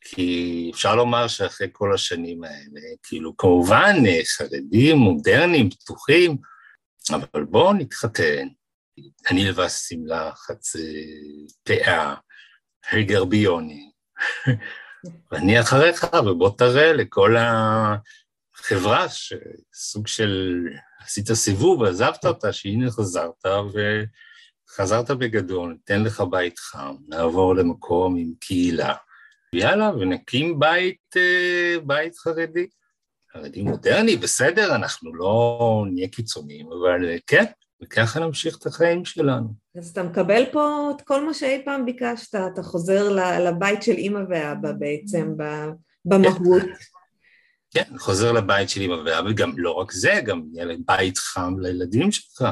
[0.00, 3.94] כי אפשר לומר שאחרי כל השנים האלה, כאילו כמובן
[4.36, 6.36] חרדים, מודרניים, פתוחים,
[7.14, 8.48] אבל בואו נתחתן.
[9.30, 11.06] אני לבש שמלה חצי
[11.62, 12.14] פאה,
[13.06, 13.90] גרביוני,
[15.32, 20.62] ואני אחריך, ובוא תראה לכל החברה שסוג של
[21.04, 23.44] עשית סיבוב, עזבת אותה, שהנה חזרת,
[24.68, 28.94] וחזרת בגדול, ניתן לך בית חם, נעבור למקום עם קהילה.
[29.52, 32.66] יאללה, ונקים בית, אה, בית חרדי.
[33.32, 37.44] חרדי מודרני, בסדר, אנחנו לא נהיה קיצוניים, אבל אה, כן,
[37.82, 39.48] וככה נמשיך את החיים שלנו.
[39.78, 43.08] אז אתה מקבל פה את כל מה שאי פעם ביקשת, אתה חוזר
[43.40, 45.34] לבית של אימא ואבא בעצם,
[46.04, 46.62] במהות.
[47.70, 51.18] כן, כן, חוזר לבית של אימא ואבא, וגם לא רק זה, גם יהיה להם בית
[51.18, 52.44] חם לילדים שלך.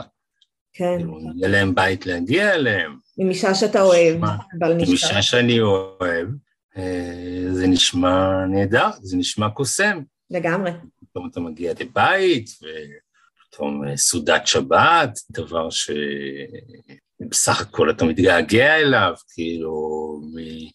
[0.73, 0.99] כן.
[1.37, 2.97] יהיה להם בית להגיע אליהם.
[3.19, 4.25] עם אישה שאתה אוהב.
[4.63, 6.29] עם אישה שאני אוהב,
[6.77, 10.03] אה, זה נשמע נהדר, זה נשמע קוסם.
[10.31, 10.71] לגמרי.
[11.11, 13.14] פתאום אתה מגיע לבית, ופתאום
[13.63, 20.21] אה, סעודת שבת, דבר שבסך הכל אתה מתגעגע אליו, כאילו,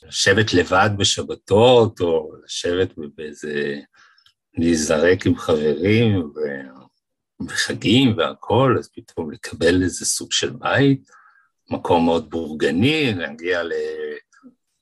[0.08, 3.80] לשבת לבד בשבתות, או לשבת באיזה...
[4.58, 6.32] להיזרק עם חברים
[7.48, 11.10] וחגים והכול, אז פתאום לקבל איזה סוג של בית,
[11.70, 13.72] מקום מאוד בורגני, להגיע ל...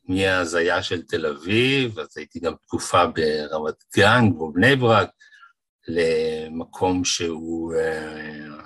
[0.10, 5.10] מההזיה של תל אביב, אז הייתי גם תקופה ברמת גן, כמו בני ברק,
[5.88, 8.58] למקום שהוא, אה,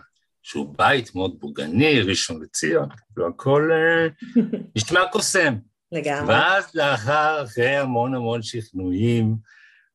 [0.41, 4.07] שהוא בית מאוד בוגני, ראשון לציון, והכל אה,
[4.75, 5.55] נשמע קוסם.
[5.91, 6.34] לגמרי.
[6.34, 9.36] ואז לאחר, אחרי המון המון שכנועים,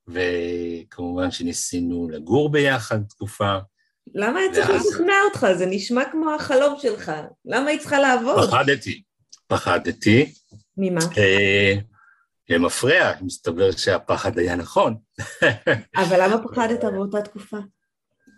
[0.08, 3.58] וכמובן שניסינו לגור ביחד תקופה.
[4.14, 5.46] למה היית צריך לשכנע אותך?
[5.58, 7.12] זה נשמע כמו החלום שלך.
[7.44, 8.48] למה היית צריכה לעבוד?
[8.48, 9.02] פחדתי,
[9.46, 10.32] פחדתי.
[10.76, 11.00] ממה?
[12.48, 14.96] למפרע, מסתבר שהפחד היה נכון.
[15.96, 17.56] אבל למה פחדת באותה תקופה?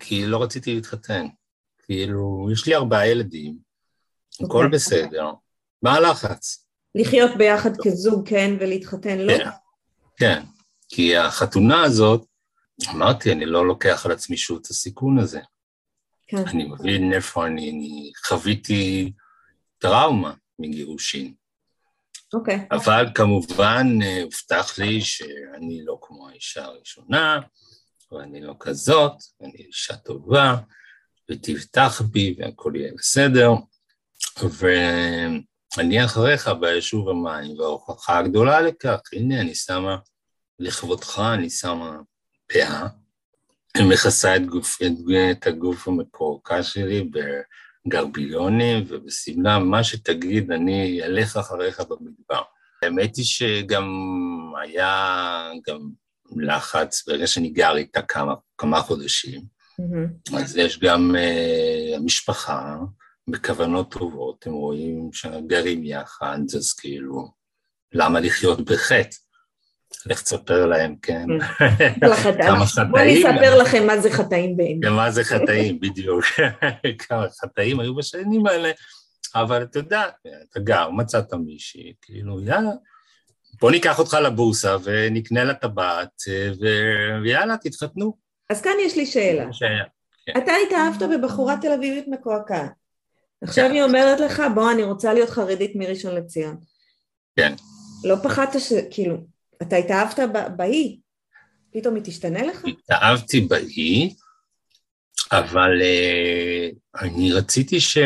[0.01, 1.27] כי לא רציתי להתחתן.
[1.85, 3.59] כאילו, יש לי ארבעה ילדים,
[4.45, 4.73] הכל okay.
[4.73, 5.31] בסדר.
[5.83, 6.67] מה הלחץ?
[6.95, 9.39] לחיות ביחד כזוג, כן, ולהתחתן, לא?
[9.39, 9.51] כן,
[10.17, 10.43] כן.
[10.89, 12.27] כי החתונה הזאת,
[12.91, 15.41] אמרתי, אני לא לוקח על עצמי שוב את הסיכון הזה.
[16.27, 16.47] כן.
[16.47, 19.13] אני מבין איפה אני, אני חוויתי
[19.79, 21.35] טראומה מגירושין.
[22.35, 22.57] אוקיי.
[22.57, 22.77] Okay.
[22.77, 27.41] אבל כמובן אה, הובטח לי שאני לא כמו האישה הראשונה,
[28.13, 30.57] ואני לא כזאת, ואני אישה טובה,
[31.31, 33.51] ותבטח בי והכל יהיה בסדר.
[34.43, 39.97] ואני אחריך ביישוב המים, וההוכחה הגדולה לכך, הנה אני שמה,
[40.59, 41.97] לכבודך אני שמה
[42.53, 42.87] פאה,
[43.83, 44.93] מכסה את, גוף, את,
[45.31, 47.11] את הגוף המקורקע שלי
[47.89, 52.43] בגרביונים ובשמלה, מה שתגיד, אני אלך אחריך במדבר.
[52.83, 53.87] האמת היא שגם
[54.63, 55.91] היה גם
[56.37, 59.41] לחץ ברגע שאני גר איתה כמה, כמה חודשים.
[59.41, 60.37] Mm-hmm.
[60.37, 62.77] אז יש גם uh, המשפחה
[63.29, 67.29] בכוונות טובות, הם רואים שגרים יחד, אז כאילו,
[67.93, 69.17] למה לחיות בחטא?
[70.07, 71.27] לך תספר להם, כן.
[72.01, 72.91] כמה חטאים.
[72.91, 74.83] בוא נספר לכם מה זה חטאים באמת.
[74.83, 76.25] כן, מה זה חטאים, בדיוק.
[77.09, 78.71] כמה חטאים היו בשנים האלה,
[79.35, 80.03] אבל אתה יודע,
[80.51, 82.71] אתה גר, מצאת מישהי, כאילו, יאללה,
[83.61, 86.23] בוא ניקח אותך לבורסה ונקנה לה טבעת,
[87.23, 88.17] ויאללה, תתחתנו.
[88.51, 89.45] אז כאן יש לי שאלה.
[90.27, 90.39] כן.
[90.39, 92.73] אתה התאהבת בבחורה תל אביבית מקועקעת.
[93.43, 93.75] עכשיו כן.
[93.75, 96.57] היא אומרת לך, בוא, אני רוצה להיות חרדית מראשון לציון.
[97.37, 97.55] כן.
[98.05, 98.73] לא פחדת ש...
[98.91, 99.17] כאילו,
[99.63, 100.19] אתה התאהבת
[100.57, 101.01] באי,
[101.73, 102.65] פתאום היא תשתנה לך?
[102.65, 104.15] התאהבתי באי,
[105.33, 107.99] אבל uh, אני רציתי ש...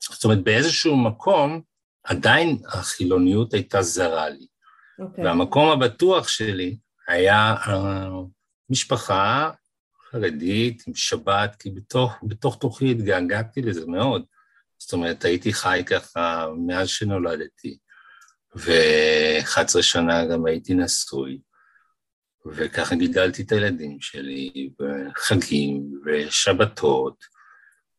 [0.00, 1.60] זאת אומרת, באיזשהו מקום,
[2.04, 4.46] עדיין החילוניות הייתה זרה לי.
[4.46, 5.02] Okay.
[5.02, 5.24] אוקיי.
[5.24, 6.76] והמקום הבטוח שלי
[7.08, 7.70] היה uh,
[8.70, 9.50] משפחה
[10.10, 14.24] חרדית עם שבת, כי בתוך, בתוך תוכי התגעגעתי לזה מאוד.
[14.78, 17.78] זאת אומרת, הייתי חי ככה מאז שנולדתי.
[18.56, 21.40] ו-11 שנה גם הייתי נשוי,
[22.46, 27.24] וככה גידלתי את הילדים שלי בחגים ושבתות,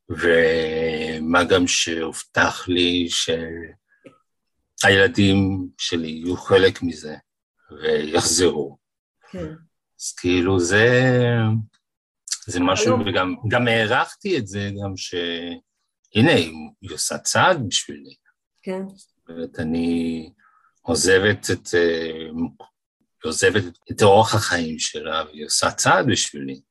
[0.10, 3.08] ומה גם שהובטח לי
[4.80, 7.16] שהילדים שלי יהיו חלק מזה
[7.82, 8.78] ויחזרו.
[9.32, 9.54] כן.
[10.00, 11.02] אז כאילו זה,
[12.46, 16.32] זה משהו, וגם גם הערכתי את זה, גם שהנה,
[16.82, 18.16] היא עושה צעד בשבילי.
[18.62, 18.82] כן.
[18.96, 20.30] זאת אומרת, אני
[20.88, 22.30] עוזבת את, אה,
[23.24, 26.62] עוזבת את אורח החיים שלה, והיא עושה צעד בשבילי.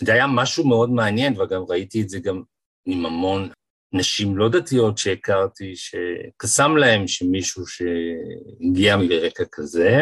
[0.00, 2.42] זה היה משהו מאוד מעניין, וגם ראיתי את זה גם
[2.86, 3.50] עם המון
[3.92, 10.00] נשים לא דתיות שהכרתי, שקסם להם שמישהו שהגיע מרקע כזה,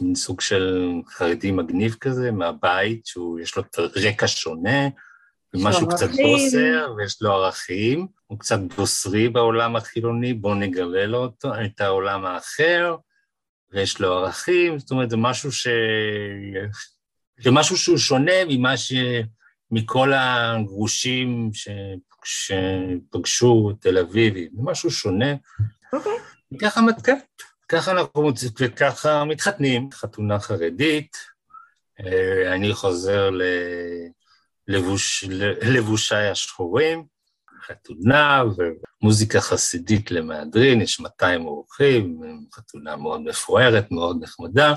[0.00, 3.62] מין סוג של חרדי מגניב כזה, מהבית, שהוא, יש לו
[3.96, 4.88] רקע שונה,
[5.54, 11.52] ומשהו קצת בוסר, ויש לו ערכים, הוא קצת בוסרי בעולם החילוני, בואו נגלה לו אותו,
[11.64, 12.96] את העולם האחר,
[13.72, 15.68] ויש לו ערכים, זאת אומרת, זה משהו ש...
[17.42, 18.92] זה משהו שהוא שונה ממה ש...
[19.70, 21.68] מכל הגרושים ש...
[22.24, 25.34] שפגשו תל אביבי, זה משהו שונה.
[25.92, 26.12] אוקיי.
[26.12, 26.58] Okay.
[26.60, 27.18] ככה, כן,
[27.68, 31.16] ככה אנחנו וככה מתחתנים, חתונה חרדית,
[32.00, 33.42] אה, אני חוזר ל...
[34.70, 35.24] לבוש,
[35.62, 37.04] לבושיי השחורים,
[37.66, 38.42] חתונה
[39.02, 42.20] ומוזיקה חסידית למהדרין, יש 200 אורחים,
[42.54, 44.74] חתונה מאוד מפוארת, מאוד נחמדה.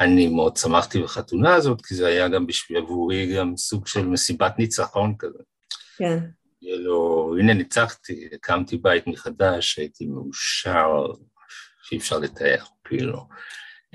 [0.00, 4.58] אני מאוד שמחתי בחתונה הזאת, כי זה היה גם בשביל עבורי גם סוג של מסיבת
[4.58, 5.38] ניצחון כזה.
[5.96, 6.18] כן.
[6.60, 11.06] כאילו, הנה ניצחתי, הקמתי בית מחדש, הייתי מאושר,
[11.82, 13.28] שאי אפשר לתאר, כאילו.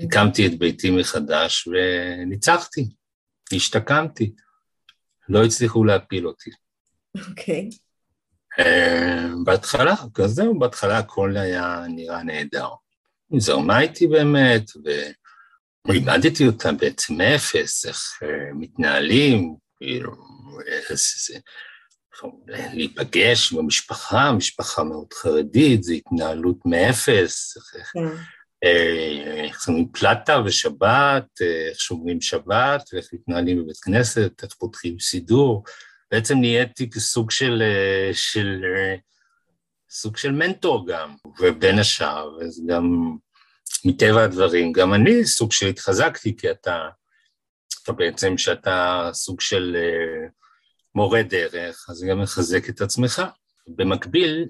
[0.00, 2.88] הקמתי את ביתי מחדש וניצחתי,
[3.52, 4.32] השתקמתי.
[5.30, 6.50] לא הצליחו להפיל אותי.
[7.28, 7.70] אוקיי.
[7.72, 7.76] Okay.
[8.58, 12.68] אה, בהתחלה, כזהו, בהתחלה הכל היה נראה נהדר.
[13.30, 14.70] היא זרמה איתי באמת,
[15.88, 20.12] ולימדתי אותה בעצם מאפס, איך uh, מתנהלים, כאילו,
[22.46, 27.92] להיפגש עם המשפחה, משפחה מאוד חרדית, זו התנהלות מאפס, איך...
[28.64, 34.98] אה, איך שמים פלטה ושבת, אה, איך שומרים שבת, ואיך מתנהלים בבית כנסת, איך פותחים
[34.98, 35.64] סידור.
[36.10, 38.62] בעצם נהייתי כסוג של, אה, של,
[39.90, 43.16] סוג של מנטור גם, ובין השאר, אז גם
[43.84, 46.88] מטבע הדברים, גם אני סוג של התחזקתי, כי אתה,
[47.82, 49.76] אתה בעצם, שאתה סוג של
[50.94, 53.22] מורה דרך, אז גם מחזק את עצמך.
[53.68, 54.46] במקביל,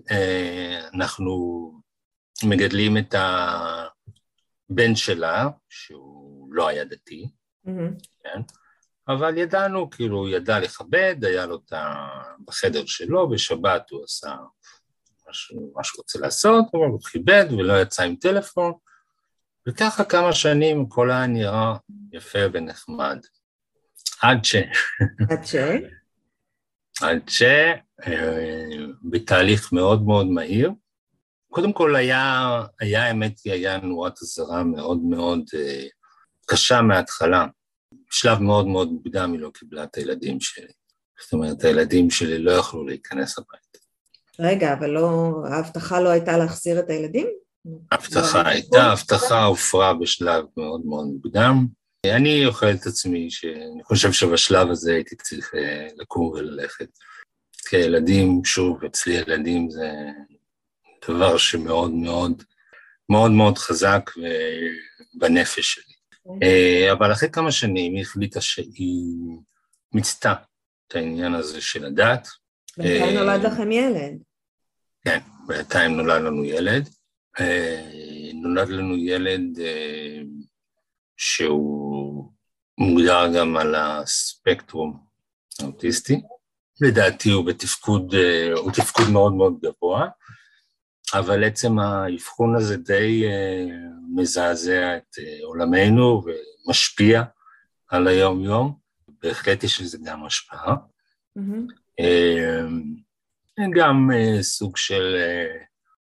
[0.94, 1.34] אנחנו
[2.44, 3.89] מגדלים את ה...
[4.70, 7.30] בן שלה, שהוא לא היה דתי,
[7.66, 8.04] mm-hmm.
[8.22, 8.40] כן?
[9.08, 12.06] אבל ידענו, כאילו, הוא ידע לכבד, היה לו את ה...
[12.46, 14.36] בחדר שלו, בשבת הוא עשה
[15.74, 18.72] מה שהוא רוצה לעשות, אבל הוא כיבד ולא יצא עם טלפון,
[19.68, 21.76] וככה כמה שנים הכל היה נראה
[22.12, 23.18] יפה ונחמד.
[24.22, 24.56] עד ש...
[25.30, 25.54] עד ש?
[27.02, 27.42] עד ש...
[28.06, 28.66] אה,
[29.02, 30.70] בתהליך מאוד מאוד מהיר.
[31.50, 35.86] קודם כל היה, היה האמת היא, היה נורת אזהרה מאוד מאוד אה,
[36.46, 37.46] קשה מההתחלה.
[38.10, 40.72] בשלב מאוד מאוד מוקדם היא לא קיבלה את הילדים שלי.
[41.22, 43.78] זאת אומרת, הילדים שלי לא יכלו להיכנס הביתה.
[44.38, 47.26] רגע, אבל לא, ההבטחה לא הייתה להחזיר את הילדים?
[47.92, 51.66] הבטחה הייתה, הבטחה הופרה בשלב מאוד מאוד מוקדם.
[52.06, 56.88] אני אוכל את עצמי, שאני חושב שבשלב הזה הייתי צריך אה, לקום וללכת.
[57.68, 59.90] כי הילדים, שוב, אצלי ילדים זה
[61.08, 62.42] דבר שמאוד מאוד,
[63.08, 64.10] מאוד מאוד חזק
[65.14, 65.94] בנפש שלי.
[66.42, 69.16] אה, אבל אחרי כמה שנים היא החליטה שהיא
[69.92, 70.34] מיצתה
[70.88, 72.28] את העניין הזה של הדת.
[72.78, 74.18] מתי אה, נולד לכם ילד?
[75.04, 76.88] כן, בינתיים נולד לנו ילד.
[78.34, 79.42] נולד לנו ילד
[81.16, 82.32] שהוא
[82.78, 85.00] מוגדר גם על הספקטרום
[85.60, 86.20] האוטיסטי.
[86.80, 90.08] לדעתי הוא בתפקוד, אה, הוא תפקוד מאוד מאוד גבוה,
[91.14, 93.66] אבל עצם האבחון הזה די אה,
[94.14, 96.22] מזעזע את אה, עולמנו
[96.66, 97.22] ומשפיע
[97.88, 98.74] על היום-יום,
[99.22, 100.74] בהחלט יש לזה גם השפעה.
[101.38, 102.00] Mm-hmm.
[103.76, 105.16] גם סוג של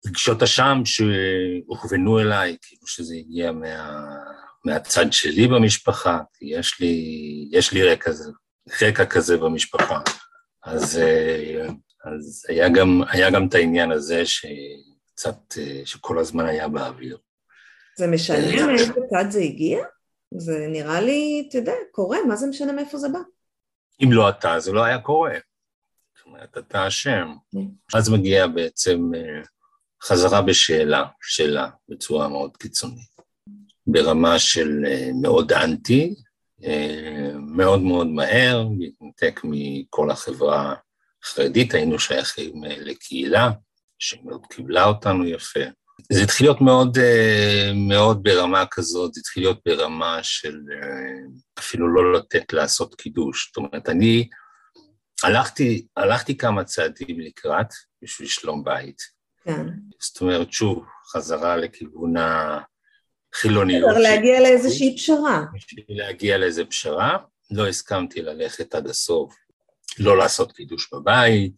[0.07, 4.05] רגשות אשם שהוכוונו אליי, כאילו שזה הגיע מה,
[4.65, 6.95] מהצד שלי במשפחה, כי יש לי,
[7.53, 8.11] יש לי רקע,
[8.83, 10.01] רקע כזה במשפחה.
[10.65, 11.01] אז,
[12.05, 14.90] אז היה, גם, היה גם את העניין הזה שקצת,
[15.27, 17.19] אה, שכל הזמן היה באוויר.
[17.99, 19.85] זה משנה אה, מאיזה צד זה הגיע?
[20.37, 23.19] זה נראה לי, אתה יודע, קורה, מה זה משנה מאיפה זה בא?
[24.05, 25.35] אם לא אתה, זה לא היה קורה.
[26.17, 27.35] זאת אומרת, אתה אשם.
[27.53, 27.59] כן.
[27.99, 29.11] אז מגיע בעצם
[30.03, 33.11] חזרה בשאלה, שאלה, בצורה מאוד קיצונית.
[33.87, 34.85] ברמה של
[35.23, 36.15] מאוד אנטי,
[37.37, 40.75] מאוד מאוד מהר, להתנתק מכל החברה
[41.23, 43.51] החרדית, היינו שייכים אה, לקהילה
[44.01, 45.61] שמאוד קיבלה אותנו יפה.
[46.13, 51.95] זה התחיל להיות מאוד, אה, מאוד ברמה כזאת, זה התחיל להיות ברמה של אה, אפילו
[51.95, 53.47] לא לתת לעשות קידוש.
[53.49, 54.29] זאת אומרת, אני
[55.23, 57.67] הלכתי, הלכתי כמה צעדים לקראת
[58.03, 59.03] בשביל שלום בית.
[59.45, 59.67] כן.
[60.01, 62.59] זאת אומרת, שוב, חזרה לכיוון ה...
[63.35, 63.97] חילוניות.
[63.99, 65.45] להגיע לאיזושהי פשרה.
[65.55, 67.17] בשביל להגיע לאיזה פשרה,
[67.51, 69.35] לא הסכמתי ללכת עד הסוף,
[69.99, 71.53] לא לעשות קידוש בבית,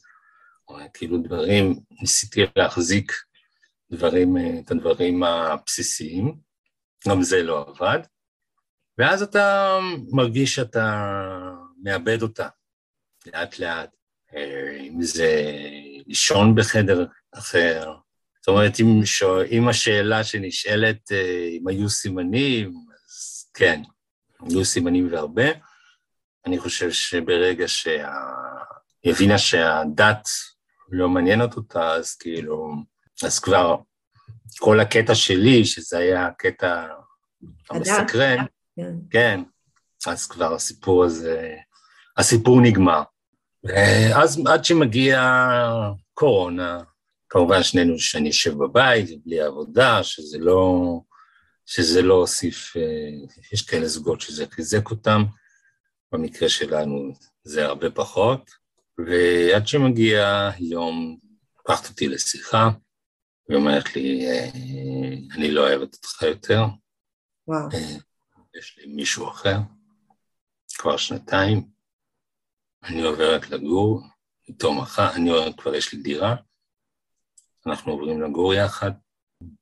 [0.95, 3.13] כאילו דברים, ניסיתי להחזיק
[3.91, 6.35] דברים, את הדברים הבסיסיים,
[7.09, 7.99] גם זה לא עבד,
[8.99, 9.79] ואז אתה
[10.13, 11.19] מרגיש שאתה
[11.83, 12.49] מאבד אותה.
[13.27, 13.91] לאט לאט,
[14.35, 15.53] אה, אם זה
[16.07, 17.95] לישון בחדר אחר,
[18.43, 19.01] זאת אומרת, אם,
[19.51, 23.83] אם השאלה שנשאלת, אה, אם היו סימנים, אז כן,
[24.49, 25.45] היו סימנים והרבה.
[26.47, 28.03] אני חושב שברגע שהיא
[29.05, 30.29] הבינה שהדת
[30.93, 32.75] לא מעניינת אותה, אז כאילו,
[33.25, 33.77] אז כבר
[34.59, 36.87] כל הקטע שלי, שזה היה הקטע
[37.71, 38.45] המסקרן,
[38.77, 38.95] כן.
[39.11, 39.41] כן,
[40.07, 41.57] אז כבר הסיפור הזה,
[42.17, 43.03] הסיפור נגמר.
[43.65, 45.41] ואז עד שמגיע
[46.15, 46.83] קורונה,
[47.29, 51.01] כמובן שנינו שאני אשב בבית, בלי עבודה, שזה לא,
[51.67, 52.83] שזה לא הוסיף, אה,
[53.53, 55.25] יש כאלה זוגות שזה חיזק אותם,
[56.13, 57.13] במקרה שלנו
[57.45, 58.51] זה הרבה פחות,
[59.07, 61.19] ועד שמגיע יום,
[61.61, 62.71] לקחת אותי לשיחה,
[63.49, 64.49] ואומרת לי, אה,
[65.35, 66.62] אני לא אוהבת אותך יותר,
[67.49, 67.69] וואו.
[67.75, 67.97] אה,
[68.59, 69.57] יש לי מישהו אחר,
[70.79, 71.65] כבר שנתיים,
[72.85, 74.03] אני עוברת לגור
[74.49, 76.37] איתו מחר, אני כבר יש לי דירה,
[77.67, 78.91] אנחנו עוברים לגור יחד.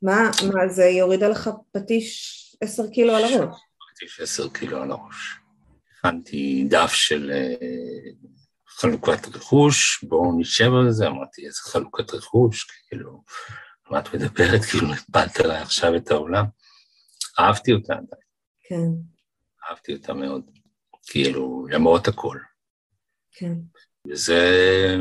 [0.02, 3.60] מה, מה זה יורידה לך פטיש עשר קילו על הראש?
[3.94, 5.36] פטיש עשר קילו על הראש.
[5.98, 8.30] הכנתי דף של uh,
[8.80, 13.22] חלוקת רכוש, בואו נשב על זה, אמרתי, איזה חלוקת רכוש, כאילו,
[13.90, 16.44] מה את מדברת, כאילו, הפלת עליי עכשיו את העולם.
[17.38, 18.22] אהבתי אותה עדיין.
[18.68, 18.90] כן.
[19.70, 20.42] אהבתי אותה מאוד,
[21.06, 22.38] כאילו, למרות הכל.
[23.32, 23.52] כן.
[24.10, 24.96] וזה,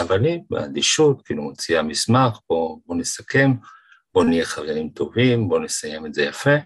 [0.00, 3.50] אבל היא באדישות, כאילו מוציאה מסמך, בוא, בוא נסכם,
[4.14, 6.56] בוא נהיה חברים טובים, בוא נסיים את זה יפה.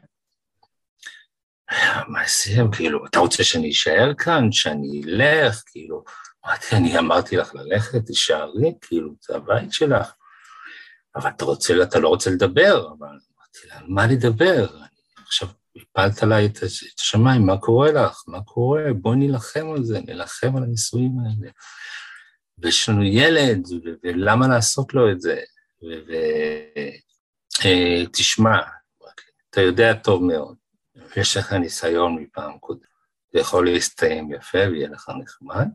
[2.09, 6.05] מה נסיים, כאילו, אתה רוצה שאני אשאר כאן, שאני אלך, כאילו,
[6.47, 10.13] אמרתי, אני אמרתי לך ללכת, תישארי, כאילו, זה הבית שלך.
[11.17, 14.67] אבל אתה רוצה, אתה לא רוצה לדבר, אבל אמרתי לה, על מה לדבר?
[15.27, 16.59] עכשיו הפלת עליי את
[16.99, 18.23] השמיים, מה קורה לך?
[18.27, 18.83] מה קורה?
[18.95, 21.51] בואי נילחם על זה, נילחם על הנישואים האלה.
[22.59, 23.69] ויש לנו ילד,
[24.05, 25.41] ולמה לעשות לו את זה?
[27.65, 28.69] ותשמע, אה,
[29.51, 30.57] אתה יודע טוב מאוד,
[31.17, 32.81] יש לך ניסיון מפעם קודם,
[33.33, 35.67] זה יכול להסתיים יפה ויהיה לך נחמד.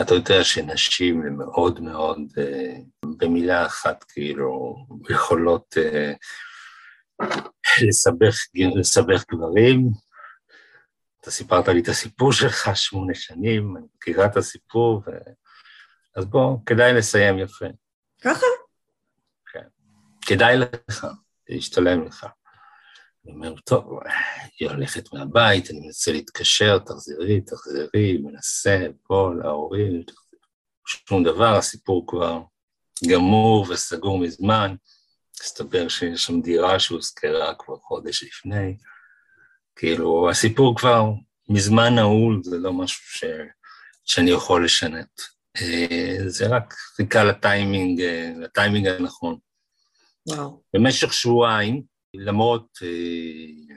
[0.00, 2.76] אתה יודע שנשים הן מאוד מאוד, אה,
[3.18, 4.76] במילה אחת כאילו,
[5.10, 6.12] יכולות אה,
[7.88, 8.36] לסבך,
[8.76, 9.90] לסבך גברים.
[11.20, 15.10] אתה סיפרת לי את הסיפור שלך שמונה שנים, אני מכירה את הסיפור, ו...
[16.16, 17.66] אז בוא, כדאי לסיים יפה.
[18.22, 18.46] ככה?
[19.52, 19.66] כן.
[20.26, 21.06] כדאי לך,
[21.48, 22.26] זה ישתלם לך.
[23.26, 24.00] אומר, טוב,
[24.60, 30.02] היא הולכת מהבית, אני מנסה להתקשר, תחזרי, תחזרי, מנסה, פה, להורים,
[30.86, 32.40] שום דבר, הסיפור כבר
[33.08, 34.74] גמור וסגור מזמן.
[35.42, 38.76] מסתבר שיש שם דירה שהוזכרה כבר חודש לפני.
[39.76, 41.04] כאילו, הסיפור כבר
[41.48, 43.24] מזמן נעול, זה לא משהו ש...
[44.04, 45.22] שאני יכול לשנות.
[45.56, 49.38] אה, זה רק חיכה לטיימינג, אה, לטיימינג הנכון.
[50.26, 50.62] וואו.
[50.74, 51.82] במשך שבועיים,
[52.14, 53.76] למרות אה,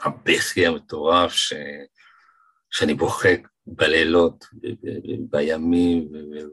[0.00, 1.52] הבכי המטורף ש...
[2.70, 3.28] שאני בוכה
[3.66, 4.44] בלילות,
[5.30, 6.08] בימים,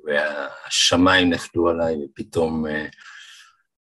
[0.06, 2.66] והשמיים נפלו עליי, ופתאום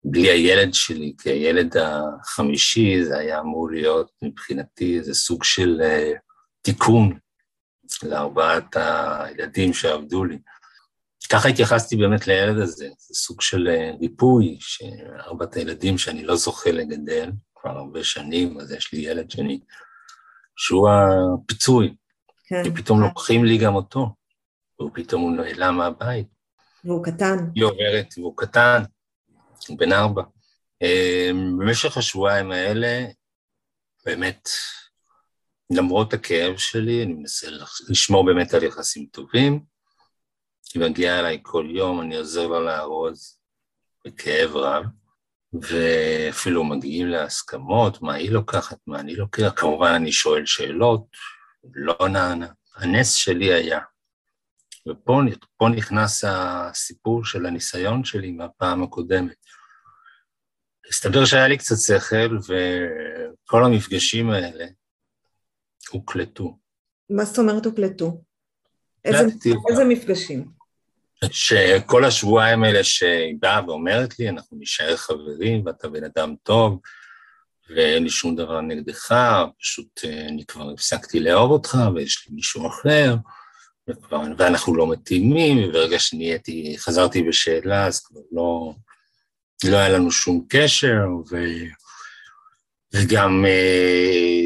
[0.04, 5.82] בלי הילד שלי, כי הילד החמישי, זה היה אמור להיות מבחינתי איזה סוג של
[6.62, 7.18] תיקון
[8.04, 10.38] לארבעת הילדים שעבדו לי.
[11.28, 16.72] ככה התייחסתי באמת לילד הזה, זה סוג של אה, ריפוי, שארבעת הילדים שאני לא זוכה
[16.72, 19.60] לגדל כבר הרבה שנים, אז יש לי ילד שני,
[20.56, 21.96] שהוא הפיצוי.
[22.48, 22.62] כן.
[22.66, 23.06] ופתאום כן.
[23.06, 24.10] לוקחים לי גם אותו,
[24.80, 26.28] והוא פתאום הוא נעלם מהבית.
[26.84, 27.38] והוא קטן.
[27.56, 28.84] היא עוברת, והוא קטן,
[29.68, 30.24] הוא בן ארבע.
[30.82, 33.06] אה, במשך השבועיים האלה,
[34.06, 34.50] באמת,
[35.70, 37.48] למרות הכאב שלי, אני מנסה
[37.90, 39.75] לשמור באמת על יחסים טובים.
[40.76, 43.40] היא מגיעה אליי כל יום, אני עוזר לה לארוז
[44.06, 44.86] בכאב רב,
[45.54, 49.54] ואפילו מגיעים להסכמות, מה היא לוקחת, מה אני לוקח.
[49.56, 51.06] כמובן, אני שואל שאלות,
[51.74, 52.48] לא נענה.
[52.76, 53.80] הנס שלי היה,
[54.88, 59.38] ופה נכנס הסיפור של הניסיון שלי מהפעם הקודמת.
[60.90, 64.66] הסתבר שהיה לי קצת שכל, וכל המפגשים האלה
[65.90, 66.60] הוקלטו.
[67.10, 68.22] מה זאת אומרת הוקלטו?
[69.06, 69.26] איזה,
[69.70, 70.55] איזה מפגשים?
[71.34, 76.80] שכל השבועיים האלה שהיא באה ואומרת לי, אנחנו נשאר חברים ואתה בן אדם טוב
[77.70, 79.16] ואין לי שום דבר נגדך,
[79.60, 83.16] פשוט אה, אני כבר הפסקתי לאהוב אותך ויש לי מישהו אחר,
[83.90, 88.74] וכבר, ואנחנו לא מתאימים, וברגע שנהייתי, חזרתי בשאלה, אז כבר לא,
[89.64, 91.36] לא היה לנו שום קשר, ו,
[92.94, 94.46] וגם אה,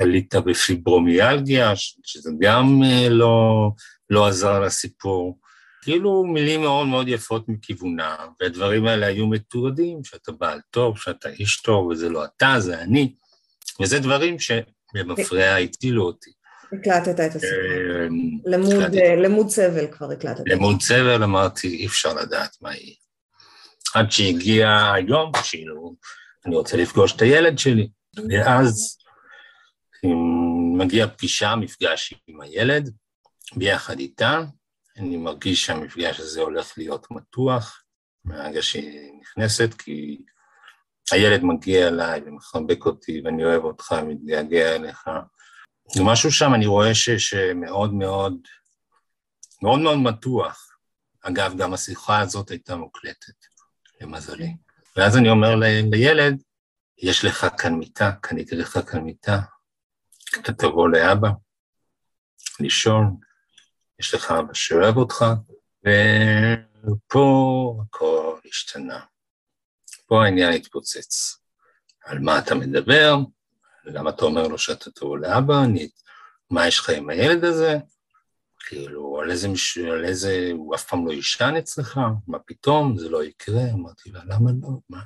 [0.00, 1.72] עלית בפיברומיאלגיה,
[2.04, 3.70] שזה גם אה, לא,
[4.10, 5.38] לא עזר לסיפור.
[5.86, 11.62] כאילו מילים מאוד מאוד יפות מכיוונה, והדברים האלה היו מתועדים, שאתה בעל טוב, שאתה איש
[11.62, 13.14] טוב, וזה לא אתה, זה אני,
[13.80, 16.30] וזה דברים שבמפריע הצילו אותי.
[16.72, 17.56] הקלטת את הסיפור.
[19.02, 20.42] אה, למוד סבל כבר הקלטת.
[20.46, 22.94] למוד סבל אמרתי, אי אפשר לדעת מה יהיה.
[23.94, 25.94] עד שהגיע היום, כאילו,
[26.46, 27.88] אני רוצה לפגוש את הילד שלי,
[28.30, 28.98] ואז
[30.78, 32.90] מגיעה פגישה, מפגש עם הילד,
[33.56, 34.40] ביחד איתה,
[34.98, 37.82] אני מרגיש שהמפגש הזה הולך להיות מתוח
[38.24, 40.22] מהרגע שהיא נכנסת, כי
[41.12, 45.10] הילד מגיע אליי ומחבק אותי ואני אוהב אותך ומתגעגע אליך.
[45.96, 48.34] ומשהו שם אני רואה ש, שמאוד מאוד,
[49.62, 50.78] מאוד מאוד מתוח.
[51.22, 53.34] אגב, גם השיחה הזאת הייתה מוקלטת,
[54.00, 54.56] למזלי.
[54.96, 55.54] ואז אני אומר
[55.90, 56.42] לילד,
[56.98, 59.40] יש לך כאן מיטה, קניתי לך כאן מיטה,
[60.40, 61.28] אתה תבוא לאבא,
[62.60, 63.16] לישון,
[64.00, 65.24] יש לך אבא שאוהב אותך,
[66.84, 69.00] ופה הכל השתנה.
[70.06, 71.38] פה העניין התפוצץ.
[72.04, 73.16] על מה אתה מדבר,
[73.84, 75.88] למה אתה אומר לו שאתה תבוא לאבא, אני,
[76.50, 77.78] מה יש לך עם הילד הזה,
[78.66, 83.08] כאילו, על איזה מישהו, על איזה, הוא אף פעם לא יישן אצלך, מה פתאום, זה
[83.08, 85.02] לא יקרה, אמרתי לה, למה לא, מה,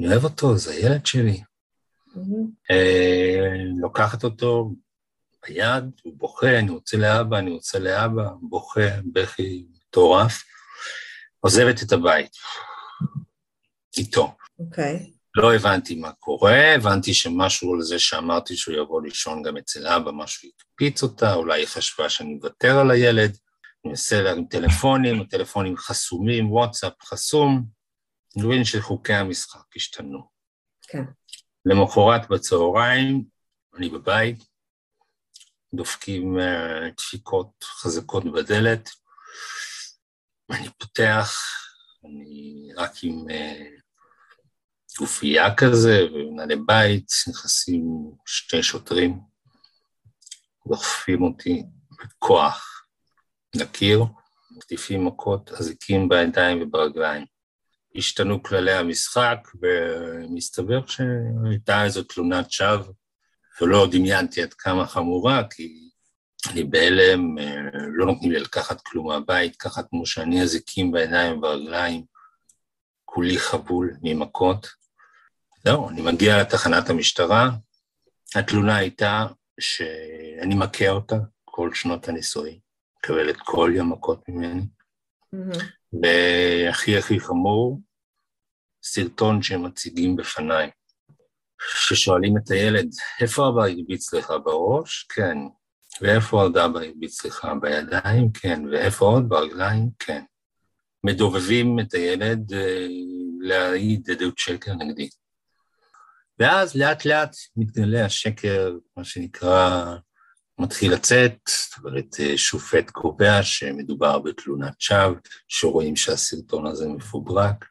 [0.00, 1.42] אני אוהב אותו, זה הילד שלי.
[2.08, 2.70] Mm-hmm.
[2.70, 4.70] אה, לוקחת אותו,
[5.46, 10.42] ביד, הוא בוכה, אני רוצה לאבא, אני רוצה לאבא, בוכה, בכי מטורף,
[11.40, 12.32] עוזבת את הבית,
[13.98, 14.36] איתו.
[14.58, 14.96] אוקיי.
[14.96, 15.22] Okay.
[15.36, 20.10] לא הבנתי מה קורה, הבנתי שמשהו על זה שאמרתי שהוא יבוא לישון גם אצל אבא,
[20.10, 25.76] משהו הקפיץ אותה, אולי היא חשבה שאני מוותר על הילד, אני מנסה להרים טלפונים, הטלפונים
[25.76, 27.64] חסומים, וואטסאפ חסום,
[28.36, 30.28] אני מבין שחוקי המשחק השתנו.
[30.88, 31.04] כן.
[31.64, 33.24] למחרת בצהריים,
[33.76, 34.44] אני בבית,
[35.74, 38.90] דופקים uh, דפיקות חזקות בדלת,
[40.50, 41.38] אני פותח,
[42.04, 43.82] אני רק עם uh,
[44.98, 47.84] גופייה כזה, ומנהלי בית, נכנסים
[48.26, 49.20] שני שוטרים,
[50.68, 51.62] דוחפים אותי
[52.02, 52.86] בכוח
[53.54, 54.04] לקיר,
[54.50, 57.26] מקטיפים מכות אזיקים בידיים וברגליים.
[57.96, 62.92] השתנו כללי המשחק, ומסתבר שהייתה איזו תלונת שווא,
[63.60, 65.90] ולא דמיינתי עד כמה חמורה, כי
[66.50, 67.38] אני בהלם,
[67.72, 72.04] לא נותנים לי לקחת כלום מהבית, ככה כמו שאני אזיקים בידיים וברגליים,
[73.04, 74.68] כולי חבול ממכות.
[75.64, 77.50] זהו, אני מגיע לתחנת המשטרה,
[78.34, 79.26] התלונה הייתה
[79.60, 82.60] שאני מכה אותה כל שנות הנישואי,
[82.98, 84.62] מקבלת כל יום מכות ממני.
[85.34, 85.62] Mm-hmm.
[86.02, 87.80] והכי הכי חמור,
[88.82, 90.70] סרטון שהם מציגים בפניי,
[91.68, 92.90] ששואלים את הילד,
[93.20, 95.06] איפה אבא הרביץ לך בראש?
[95.08, 95.38] כן.
[96.00, 98.32] ואיפה עוד אבא הרביץ לך בידיים?
[98.32, 98.62] כן.
[98.72, 99.28] ואיפה עוד?
[99.28, 99.88] ברגליים?
[99.98, 100.22] כן.
[101.04, 102.86] מדובבים את הילד אה,
[103.40, 105.08] להעיד עדות שקר נגדי.
[106.38, 109.96] ואז לאט לאט מתגלה השקר, מה שנקרא,
[110.58, 115.14] מתחיל לצאת, זאת אומרת, שופט קובע שמדובר בתלונת שווא,
[115.48, 117.64] שרואים שהסרטון הזה מפוברק.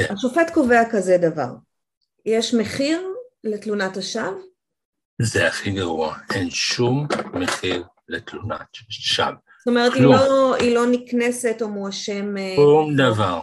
[0.00, 1.54] השופט קובע כזה דבר,
[2.26, 3.13] יש מחיר
[3.44, 4.40] לתלונת השווא?
[5.22, 9.26] זה הכי גרוע, אין שום מחיר לתלונת שווא.
[9.26, 12.36] זאת אומרת, היא לא, היא לא נקנסת או מואשם...
[12.36, 13.40] אה, שום דבר.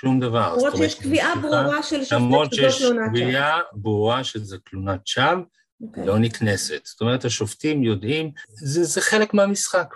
[0.00, 0.54] שום דבר.
[0.56, 5.86] למרות שיש קביעה ברורה של שופט למרות שיש קביעה ברורה שזה תלונת שווא, okay.
[5.86, 6.06] אוקיי.
[6.06, 6.80] לא נקנסת.
[6.84, 9.94] זאת אומרת, השופטים יודעים, זה, זה חלק מהמשחק.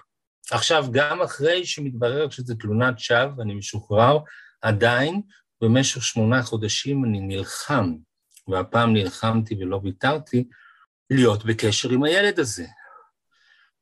[0.51, 4.19] עכשיו, גם אחרי שמתברר שזה תלונת שווא, אני משוחרר,
[4.63, 5.21] עדיין
[5.63, 7.95] במשך שמונה חודשים אני נלחם,
[8.51, 10.49] והפעם נלחמתי ולא ויתרתי,
[11.11, 12.67] להיות בקשר עם הילד הזה.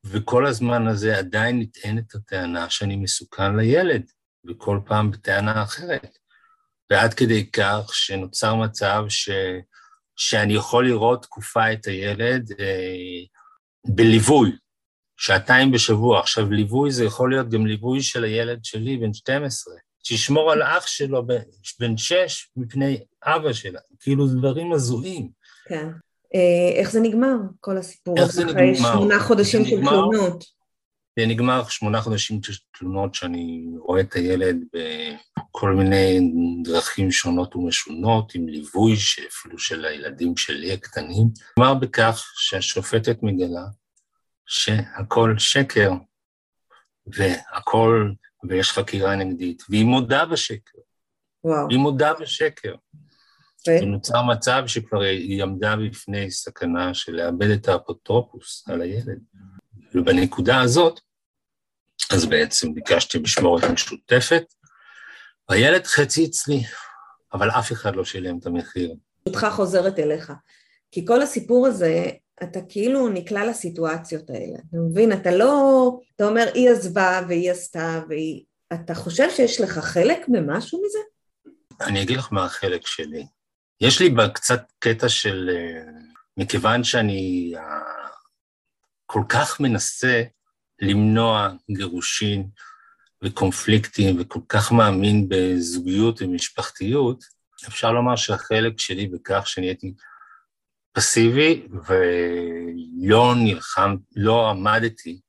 [0.04, 4.02] וכל הזמן הזה עדיין נטענת הטענה שאני מסוכן לילד.
[4.48, 6.18] וכל פעם בטענה אחרת.
[6.90, 9.30] ועד כדי כך שנוצר מצב ש,
[10.16, 13.24] שאני יכול לראות תקופה את הילד אה,
[13.94, 14.50] בליווי,
[15.16, 16.20] שעתיים בשבוע.
[16.20, 20.86] עכשיו, ליווי זה יכול להיות גם ליווי של הילד שלי, בן 12, שישמור על אח
[20.86, 21.26] שלו
[21.80, 23.80] בן 6 מפני אבא שלה.
[24.00, 25.30] כאילו, דברים הזויים.
[25.68, 25.88] כן.
[26.34, 28.18] אה, איך זה נגמר, כל הסיפור?
[28.18, 28.72] איך זה נגמר?
[28.72, 30.44] אחרי שמונה חודשים של תלונות.
[31.18, 36.20] זה נגמר שמונה חודשים של תלונות שאני רואה את הילד בכל מיני
[36.64, 38.94] דרכים שונות ומשונות, עם ליווי
[39.28, 41.26] אפילו של הילדים שלי הקטנים.
[41.58, 43.64] נגמר בכך שהשופטת מגלה
[44.46, 45.92] שהכל שקר,
[47.06, 48.12] והכל,
[48.48, 50.78] ויש חקירה נגדית, והיא מודה בשקר.
[51.44, 51.66] וואו.
[51.70, 52.74] היא מודה בשקר.
[53.68, 53.70] ו...
[53.82, 59.18] ונוצר מצב שכבר היא עמדה בפני סכנה של לאבד את האפוטרופוס על הילד.
[59.94, 61.00] ובנקודה הזאת,
[62.12, 64.44] אז בעצם ביקשתי משמורת משותפת,
[65.48, 66.62] והילד חצי אצלי,
[67.32, 68.94] אבל אף אחד לא שילם את המחיר.
[69.26, 70.32] אותך חוזרת אליך,
[70.90, 72.10] כי כל הסיפור הזה,
[72.42, 75.12] אתה כאילו נקלע לסיטואציות האלה, אתה מבין?
[75.12, 78.44] אתה לא, אתה אומר, היא עזבה והיא עשתה, והיא...
[78.72, 80.98] אתה חושב שיש לך חלק במשהו מזה?
[81.80, 83.26] אני אגיד לך מה החלק שלי.
[83.80, 85.82] יש לי קצת קטע של, אה,
[86.36, 87.62] מכיוון שאני אה,
[89.06, 90.22] כל כך מנסה
[90.80, 92.48] למנוע גירושין
[93.24, 97.24] וקונפליקטים וכל כך מאמין בזוגיות ומשפחתיות,
[97.68, 99.92] אפשר לומר שהחלק שלי בכך שאני הייתי
[100.98, 105.20] פסיבי ולא נלחם, לא עמדתי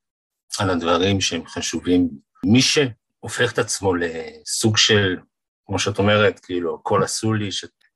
[0.60, 2.10] על הדברים שהם חשובים.
[2.46, 5.18] מי שהופך את עצמו לסוג של,
[5.66, 7.50] כמו שאת אומרת, כאילו, הכל עשו לי,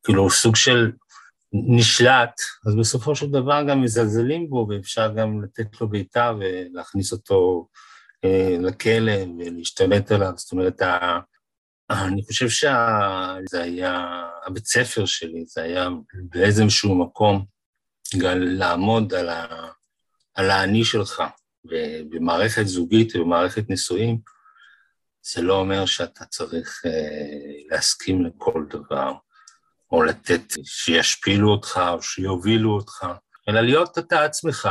[0.04, 0.92] כאילו, סוג של
[1.54, 7.68] נשלט, אז בסופו של דבר גם מזלזלים בו, ואפשר גם לתת לו בעיטה ולהכניס אותו
[8.26, 10.32] אה, לכלא ולהשתלט עליו.
[10.36, 11.20] זאת אומרת, ה...
[11.90, 17.53] אני חושב שזה היה, הבית ספר שלי, זה היה באיזשהו מקום
[18.36, 19.68] לעמוד על, ה...
[20.36, 21.24] על האני שלך,
[21.66, 24.18] ובמערכת זוגית ובמערכת נישואים,
[25.22, 29.14] זה לא אומר שאתה צריך אה, להסכים לכל דבר.
[29.93, 33.06] או לתת שישפילו אותך או שיובילו אותך,
[33.49, 34.70] אלא להיות אתה עצמך,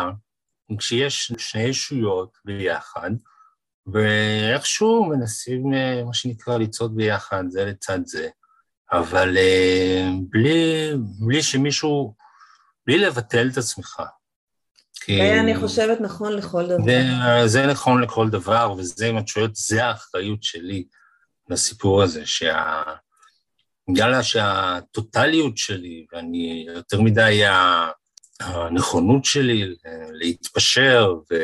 [0.78, 3.10] כשיש שני ישויות ביחד,
[3.86, 8.28] ואיכשהו מנסים, אה, מה שנקרא, לצעוד ביחד, זה לצד זה,
[8.92, 10.90] אבל אה, בלי,
[11.26, 12.14] בלי שמישהו,
[12.86, 14.02] בלי לבטל את עצמך.
[14.94, 15.40] כי...
[15.40, 16.84] אני חושבת נכון לכל דבר.
[16.84, 20.84] זה, זה נכון לכל דבר, וזה, אם את שואלת, זה האחריות שלי
[21.48, 22.82] לסיפור הזה, שה...
[23.90, 27.42] בגלל שהטוטליות שלי, ואני יותר מדי
[28.40, 29.74] הנכונות שלי
[30.12, 31.34] להתפשר ו...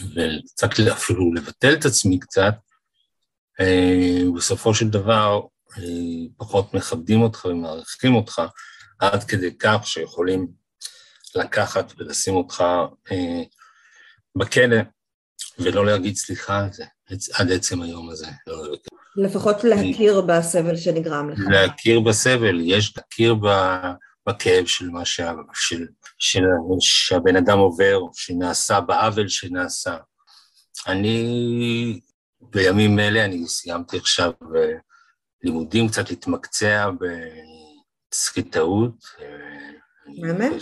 [0.00, 2.54] וקצת אפילו לבטל את עצמי קצת,
[3.60, 5.40] אה, בסופו של דבר
[5.78, 5.82] אה,
[6.36, 8.42] פחות מכבדים אותך ומעריכים אותך,
[8.98, 10.48] עד כדי כך שיכולים
[11.34, 12.64] לקחת ולשים אותך
[13.12, 13.42] אה,
[14.38, 14.76] בכלא
[15.58, 16.84] ולא להגיד סליחה על זה,
[17.34, 18.26] עד עצם היום הזה.
[19.16, 21.38] לפחות להכיר בסבל שנגרם לך.
[21.50, 23.34] להכיר בסבל, יש להכיר
[24.28, 25.86] בכאב של מה שה, של,
[26.18, 26.42] של,
[26.80, 29.96] שהבן אדם עובר, שנעשה, בעוול שנעשה.
[30.86, 32.00] אני,
[32.40, 34.72] בימים אלה, אני סיימתי עכשיו אה,
[35.42, 37.57] לימודים, קצת להתמקצע בסחיטאות.
[39.20, 39.26] אה,
[40.20, 40.52] באמת?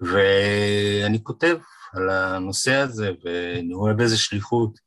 [0.00, 1.56] ואני כותב
[1.92, 4.78] על הנושא הזה, ואני רואה באיזה שליחות,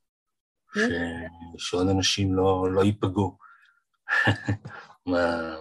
[0.74, 1.26] כן.
[1.58, 3.38] שעוד אנשים לא, לא ייפגעו.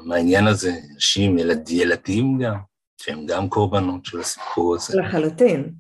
[0.06, 2.58] מהעניין הזה, אנשים, ילד, ילדים גם,
[2.98, 5.02] שהם גם קורבנות של הסיפור הזה.
[5.02, 5.74] לחלוטין.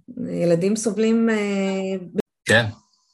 [0.43, 1.29] ילדים סובלים...
[1.29, 2.07] אה,
[2.45, 2.65] כן,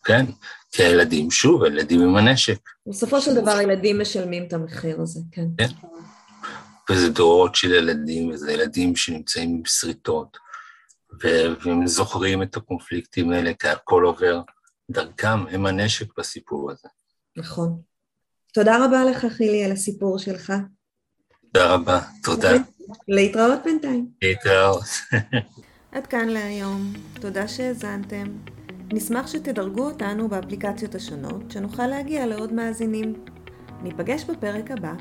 [0.03, 0.25] כן,
[0.71, 2.59] כי הילדים, שוב, הילדים עם הנשק.
[2.87, 5.47] בסופו של דבר הילדים משלמים את המחיר הזה, כן.
[5.57, 5.87] כן.
[6.91, 10.37] וזה דורות של ילדים, וזה ילדים שנמצאים עם שריטות,
[11.21, 14.41] והם זוכרים את הקונפליקטים האלה, כי הכל עובר
[14.91, 16.87] דרכם, הם הנשק בסיפור הזה.
[17.37, 17.81] נכון.
[18.53, 20.53] תודה רבה לך, חילי, על הסיפור שלך.
[21.53, 22.51] תודה רבה, תודה.
[23.07, 24.07] להתראות בינתיים.
[24.21, 24.83] להתראות.
[25.93, 28.23] עד כאן להיום, תודה שהאזנתם.
[28.93, 33.25] נשמח שתדרגו אותנו באפליקציות השונות, שנוכל להגיע לעוד מאזינים.
[33.83, 34.93] ניפגש בפרק הבא.